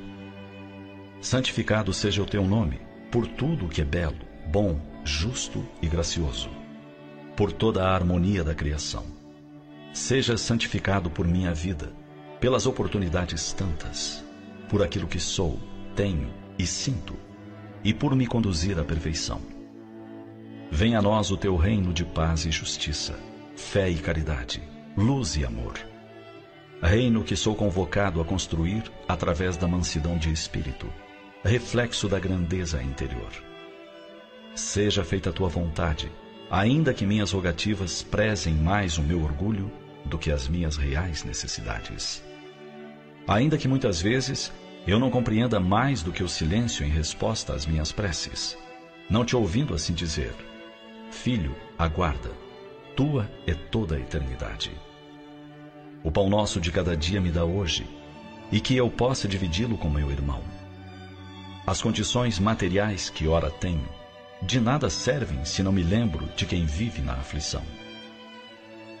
Santificado 1.21 1.93
seja 1.93 2.21
o 2.23 2.25
teu 2.25 2.45
nome, 2.45 2.79
por 3.11 3.27
tudo 3.27 3.65
o 3.65 3.69
que 3.69 3.81
é 3.81 3.85
belo, 3.85 4.17
bom, 4.47 4.79
justo 5.03 5.65
e 5.81 5.87
gracioso, 5.87 6.49
por 7.35 7.51
toda 7.51 7.83
a 7.83 7.93
harmonia 7.93 8.43
da 8.43 8.55
criação. 8.55 9.05
Seja 9.93 10.37
santificado 10.37 11.09
por 11.09 11.27
minha 11.27 11.53
vida, 11.53 11.91
pelas 12.39 12.65
oportunidades 12.65 13.51
tantas, 13.53 14.23
por 14.69 14.81
aquilo 14.83 15.07
que 15.07 15.19
sou, 15.19 15.59
tenho 15.95 16.31
e 16.57 16.65
sinto, 16.65 17.15
e 17.83 17.93
por 17.93 18.15
me 18.15 18.27
conduzir 18.27 18.79
à 18.79 18.83
perfeição. 18.83 19.41
Venha 20.71 20.99
a 20.99 21.01
nós 21.01 21.31
o 21.31 21.37
teu 21.37 21.55
reino 21.55 21.91
de 21.91 22.05
paz 22.05 22.45
e 22.45 22.51
justiça, 22.51 23.19
fé 23.55 23.89
e 23.89 23.95
caridade, 23.95 24.61
luz 24.95 25.35
e 25.35 25.43
amor. 25.43 25.88
Reino 26.81 27.25
que 27.25 27.35
sou 27.35 27.55
convocado 27.55 28.21
a 28.21 28.25
construir 28.25 28.83
através 29.05 29.57
da 29.57 29.67
mansidão 29.67 30.17
de 30.17 30.31
espírito, 30.31 30.87
reflexo 31.43 32.07
da 32.07 32.17
grandeza 32.17 32.81
interior. 32.81 33.31
Seja 34.55 35.03
feita 35.03 35.29
a 35.29 35.33
tua 35.33 35.49
vontade, 35.49 36.09
ainda 36.49 36.93
que 36.93 37.05
minhas 37.05 37.33
rogativas 37.33 38.01
prezem 38.01 38.53
mais 38.53 38.97
o 38.97 39.03
meu 39.03 39.21
orgulho 39.21 39.69
do 40.05 40.17
que 40.17 40.31
as 40.31 40.47
minhas 40.47 40.77
reais 40.77 41.25
necessidades. 41.25 42.23
Ainda 43.27 43.57
que 43.57 43.67
muitas 43.67 44.01
vezes 44.01 44.49
eu 44.87 44.97
não 44.97 45.11
compreenda 45.11 45.59
mais 45.59 46.01
do 46.01 46.13
que 46.13 46.23
o 46.23 46.29
silêncio 46.29 46.85
em 46.85 46.89
resposta 46.89 47.53
às 47.53 47.65
minhas 47.65 47.91
preces, 47.91 48.57
não 49.09 49.25
te 49.25 49.35
ouvindo 49.35 49.73
assim 49.73 49.93
dizer: 49.93 50.33
Filho, 51.11 51.53
aguarda, 51.77 52.31
tua 52.95 53.29
é 53.45 53.53
toda 53.53 53.97
a 53.97 53.99
eternidade. 53.99 54.71
O 56.03 56.11
pão 56.11 56.29
nosso 56.29 56.61
de 56.61 56.71
cada 56.71 56.95
dia 56.95 57.19
me 57.19 57.29
dá 57.29 57.43
hoje, 57.43 57.85
e 58.51 58.59
que 58.59 58.75
eu 58.75 58.89
possa 58.89 59.27
dividi-lo 59.27 59.77
com 59.77 59.89
meu 59.89 60.09
irmão. 60.11 60.41
As 61.67 61.81
condições 61.81 62.39
materiais 62.39 63.09
que 63.09 63.27
ora 63.27 63.51
tenho, 63.51 63.87
de 64.41 64.59
nada 64.59 64.89
servem 64.89 65.43
se 65.43 65.61
não 65.61 65.71
me 65.71 65.83
lembro 65.83 66.25
de 66.35 66.45
quem 66.45 66.65
vive 66.65 67.01
na 67.01 67.13
aflição. 67.13 67.63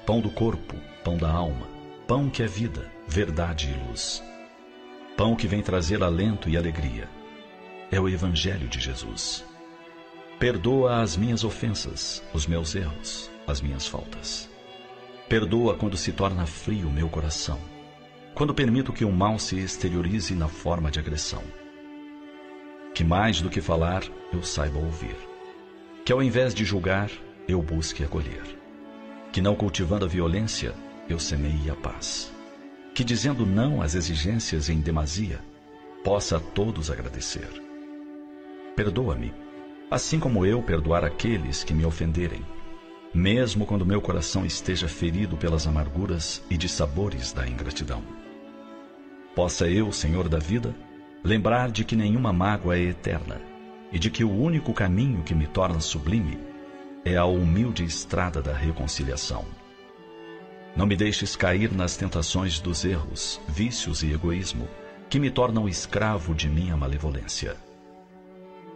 Pão 0.05 0.19
do 0.19 0.29
corpo, 0.29 0.75
pão 1.03 1.17
da 1.17 1.31
alma, 1.31 1.67
pão 2.05 2.29
que 2.29 2.43
é 2.43 2.47
vida, 2.47 2.91
verdade 3.07 3.69
e 3.69 3.87
luz. 3.87 4.21
Pão 5.15 5.35
que 5.35 5.47
vem 5.47 5.61
trazer 5.61 6.03
alento 6.03 6.49
e 6.49 6.57
alegria. 6.57 7.09
É 7.91 7.99
o 7.99 8.09
Evangelho 8.09 8.67
de 8.67 8.79
Jesus. 8.79 9.45
Perdoa 10.37 11.01
as 11.01 11.15
minhas 11.15 11.43
ofensas, 11.43 12.23
os 12.33 12.45
meus 12.45 12.75
erros, 12.75 13.29
as 13.47 13.61
minhas 13.61 13.87
faltas. 13.87 14.48
Perdoa 15.29 15.75
quando 15.75 15.95
se 15.95 16.11
torna 16.11 16.47
frio 16.47 16.89
meu 16.89 17.07
coração, 17.07 17.59
quando 18.33 18.53
permito 18.53 18.91
que 18.91 19.05
o 19.05 19.11
mal 19.11 19.37
se 19.37 19.59
exteriorize 19.59 20.33
na 20.33 20.47
forma 20.47 20.89
de 20.89 20.99
agressão. 20.99 21.43
Que 22.95 23.03
mais 23.03 23.39
do 23.39 23.49
que 23.49 23.61
falar, 23.61 24.03
eu 24.33 24.41
saiba 24.41 24.79
ouvir. 24.79 25.15
Que 26.03 26.11
ao 26.11 26.23
invés 26.23 26.53
de 26.53 26.65
julgar, 26.65 27.11
eu 27.47 27.61
busque 27.61 28.03
acolher. 28.03 28.43
Que 29.31 29.39
não 29.39 29.55
cultivando 29.55 30.03
a 30.03 30.07
violência, 30.07 30.73
eu 31.07 31.19
semeie 31.19 31.69
a 31.69 31.75
paz. 31.75 32.33
Que 32.95 33.03
dizendo 33.03 33.45
não 33.45 33.83
às 33.83 33.93
exigências 33.93 34.67
em 34.67 34.81
demasia, 34.81 35.39
possa 36.03 36.37
a 36.37 36.39
todos 36.39 36.89
agradecer. 36.89 37.47
Perdoa-me 38.75 39.31
assim 39.91 40.19
como 40.19 40.45
eu 40.45 40.61
perdoar 40.61 41.03
aqueles 41.03 41.63
que 41.63 41.73
me 41.73 41.83
ofenderem, 41.83 42.41
mesmo 43.13 43.65
quando 43.65 43.85
meu 43.85 44.01
coração 44.01 44.45
esteja 44.45 44.87
ferido 44.87 45.35
pelas 45.35 45.65
amarguras 45.65 46.43
e 46.49 46.57
dissabores 46.57 47.33
da 47.33 47.47
ingratidão. 47.47 48.03
Possa 49.35 49.67
eu, 49.67 49.91
Senhor 49.91 50.27
da 50.27 50.37
vida, 50.37 50.75
lembrar 51.23 51.71
de 51.71 51.83
que 51.83 51.95
nenhuma 51.95 52.31
mágoa 52.31 52.77
é 52.77 52.81
eterna 52.81 53.41
e 53.91 53.97
de 53.97 54.09
que 54.09 54.23
o 54.23 54.31
único 54.31 54.73
caminho 54.73 55.23
que 55.23 55.33
me 55.33 55.47
torna 55.47 55.79
sublime 55.79 56.37
é 57.03 57.15
a 57.15 57.25
humilde 57.25 57.83
estrada 57.83 58.41
da 58.41 58.53
reconciliação. 58.53 59.45
Não 60.75 60.85
me 60.85 60.95
deixes 60.95 61.35
cair 61.35 61.71
nas 61.73 61.97
tentações 61.97 62.59
dos 62.59 62.85
erros, 62.85 63.41
vícios 63.47 64.03
e 64.03 64.11
egoísmo 64.13 64.67
que 65.09 65.19
me 65.19 65.31
tornam 65.31 65.67
escravo 65.67 66.35
de 66.35 66.47
minha 66.47 66.77
malevolência. 66.77 67.57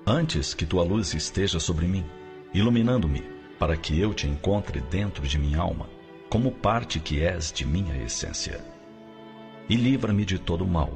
Antes 0.05 0.53
que 0.53 0.65
tua 0.65 0.83
luz 0.83 1.13
esteja 1.13 1.59
sobre 1.59 1.85
mim, 1.85 2.03
iluminando-me, 2.53 3.23
para 3.63 3.77
que 3.77 3.97
eu 3.97 4.13
te 4.13 4.27
encontre 4.27 4.81
dentro 4.81 5.25
de 5.25 5.39
minha 5.39 5.59
alma, 5.59 5.89
como 6.27 6.51
parte 6.51 6.99
que 6.99 7.21
és 7.21 7.49
de 7.49 7.65
minha 7.65 7.95
essência. 8.03 8.59
E 9.69 9.77
livra-me 9.77 10.25
de 10.25 10.37
todo 10.37 10.67
mal, 10.67 10.91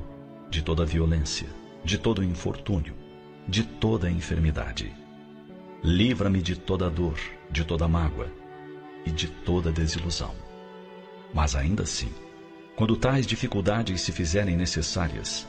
de 0.49 0.61
toda 0.61 0.85
violência, 0.85 1.47
de 1.81 1.97
todo 1.97 2.21
infortúnio, 2.21 2.93
de 3.47 3.63
toda 3.63 4.11
enfermidade. 4.11 4.93
Livra-me 5.81 6.41
de 6.41 6.57
toda 6.57 6.89
dor, 6.89 7.17
de 7.49 7.63
toda 7.63 7.87
mágoa 7.87 8.29
e 9.05 9.11
de 9.11 9.29
toda 9.29 9.71
desilusão. 9.71 10.35
Mas 11.33 11.55
ainda 11.55 11.83
assim, 11.83 12.11
quando 12.75 12.97
tais 12.97 13.25
dificuldades 13.25 14.01
se 14.01 14.11
fizerem 14.11 14.57
necessárias, 14.57 15.47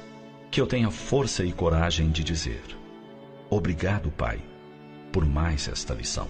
que 0.52 0.60
eu 0.60 0.68
tenha 0.68 0.88
força 0.88 1.44
e 1.44 1.50
coragem 1.52 2.10
de 2.10 2.22
dizer: 2.22 2.62
Obrigado, 3.50 4.08
Pai, 4.12 4.40
por 5.12 5.26
mais 5.26 5.66
esta 5.66 5.92
lição. 5.94 6.28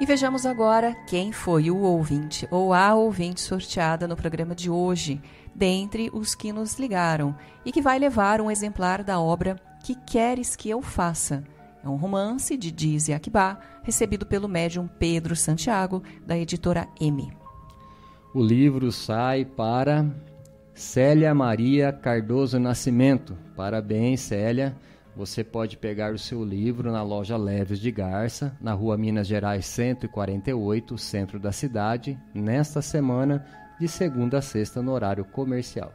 E 0.00 0.06
vejamos 0.06 0.46
agora 0.46 0.94
quem 1.08 1.32
foi 1.32 1.72
o 1.72 1.78
ouvinte 1.78 2.46
ou 2.52 2.72
a 2.72 2.94
ouvinte 2.94 3.40
sorteada 3.40 4.06
no 4.06 4.14
programa 4.14 4.54
de 4.54 4.70
hoje, 4.70 5.20
dentre 5.52 6.08
os 6.12 6.36
que 6.36 6.52
nos 6.52 6.78
ligaram, 6.78 7.34
e 7.64 7.72
que 7.72 7.82
vai 7.82 7.98
levar 7.98 8.40
um 8.40 8.48
exemplar 8.48 9.02
da 9.02 9.18
obra 9.18 9.56
Que 9.82 9.96
Queres 9.96 10.54
Que 10.54 10.70
Eu 10.70 10.80
Faça? 10.80 11.42
É 11.82 11.88
um 11.88 11.96
romance 11.96 12.56
de 12.56 12.70
Dize 12.70 13.12
Akbar, 13.12 13.80
recebido 13.82 14.24
pelo 14.24 14.46
médium 14.46 14.86
Pedro 14.86 15.34
Santiago, 15.34 16.00
da 16.24 16.38
editora 16.38 16.86
M. 17.00 17.32
O 18.32 18.40
livro 18.40 18.92
sai 18.92 19.44
para 19.44 20.06
Célia 20.74 21.34
Maria 21.34 21.92
Cardoso 21.92 22.60
Nascimento. 22.60 23.36
Parabéns, 23.56 24.20
Célia. 24.20 24.76
Você 25.18 25.42
pode 25.42 25.76
pegar 25.76 26.14
o 26.14 26.18
seu 26.18 26.44
livro 26.44 26.92
na 26.92 27.02
loja 27.02 27.36
Leves 27.36 27.80
de 27.80 27.90
Garça, 27.90 28.56
na 28.60 28.72
rua 28.72 28.96
Minas 28.96 29.26
Gerais 29.26 29.66
148, 29.66 30.96
centro 30.96 31.40
da 31.40 31.50
cidade, 31.50 32.16
nesta 32.32 32.80
semana, 32.80 33.44
de 33.80 33.88
segunda 33.88 34.38
a 34.38 34.40
sexta, 34.40 34.80
no 34.80 34.92
horário 34.92 35.24
comercial. 35.24 35.92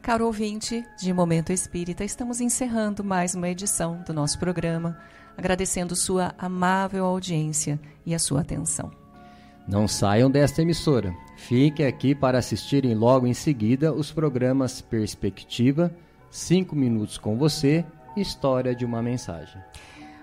Caro 0.00 0.24
ouvinte 0.24 0.82
de 0.98 1.12
Momento 1.12 1.52
Espírita, 1.52 2.02
estamos 2.02 2.40
encerrando 2.40 3.04
mais 3.04 3.34
uma 3.34 3.50
edição 3.50 4.02
do 4.06 4.14
nosso 4.14 4.38
programa, 4.38 4.98
agradecendo 5.36 5.94
sua 5.94 6.34
amável 6.38 7.04
audiência 7.04 7.78
e 8.06 8.14
a 8.14 8.18
sua 8.18 8.40
atenção. 8.40 8.90
Não 9.68 9.86
saiam 9.86 10.30
desta 10.30 10.62
emissora. 10.62 11.14
Fiquem 11.36 11.84
aqui 11.84 12.14
para 12.14 12.38
assistirem 12.38 12.94
logo 12.94 13.26
em 13.26 13.34
seguida 13.34 13.92
os 13.92 14.10
programas 14.10 14.80
Perspectiva, 14.80 15.94
5 16.30 16.74
minutos 16.74 17.18
com 17.18 17.36
você 17.36 17.84
História 18.20 18.74
de 18.74 18.84
uma 18.84 19.02
Mensagem. 19.02 19.62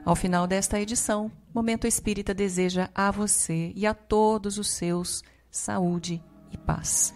Ao 0.05 0.15
final 0.15 0.45
desta 0.45 0.79
edição, 0.79 1.31
Momento 1.53 1.87
Espírita 1.87 2.33
deseja 2.33 2.89
a 2.93 3.09
você 3.09 3.71
e 3.75 3.87
a 3.87 3.93
todos 3.93 4.57
os 4.57 4.69
seus 4.69 5.23
saúde 5.49 6.21
e 6.51 6.57
paz. 6.57 7.13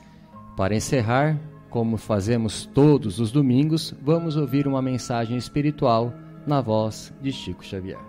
Para 0.58 0.76
encerrar, 0.76 1.40
como 1.70 1.98
fazemos 1.98 2.66
todos 2.66 3.20
os 3.20 3.32
domingos, 3.32 3.94
vamos 4.02 4.36
ouvir 4.36 4.68
uma 4.68 4.82
mensagem 4.82 5.38
espiritual 5.38 6.14
na 6.48 6.62
voz 6.62 7.14
de 7.22 7.32
Chico 7.32 7.64
Xavier. 7.64 8.09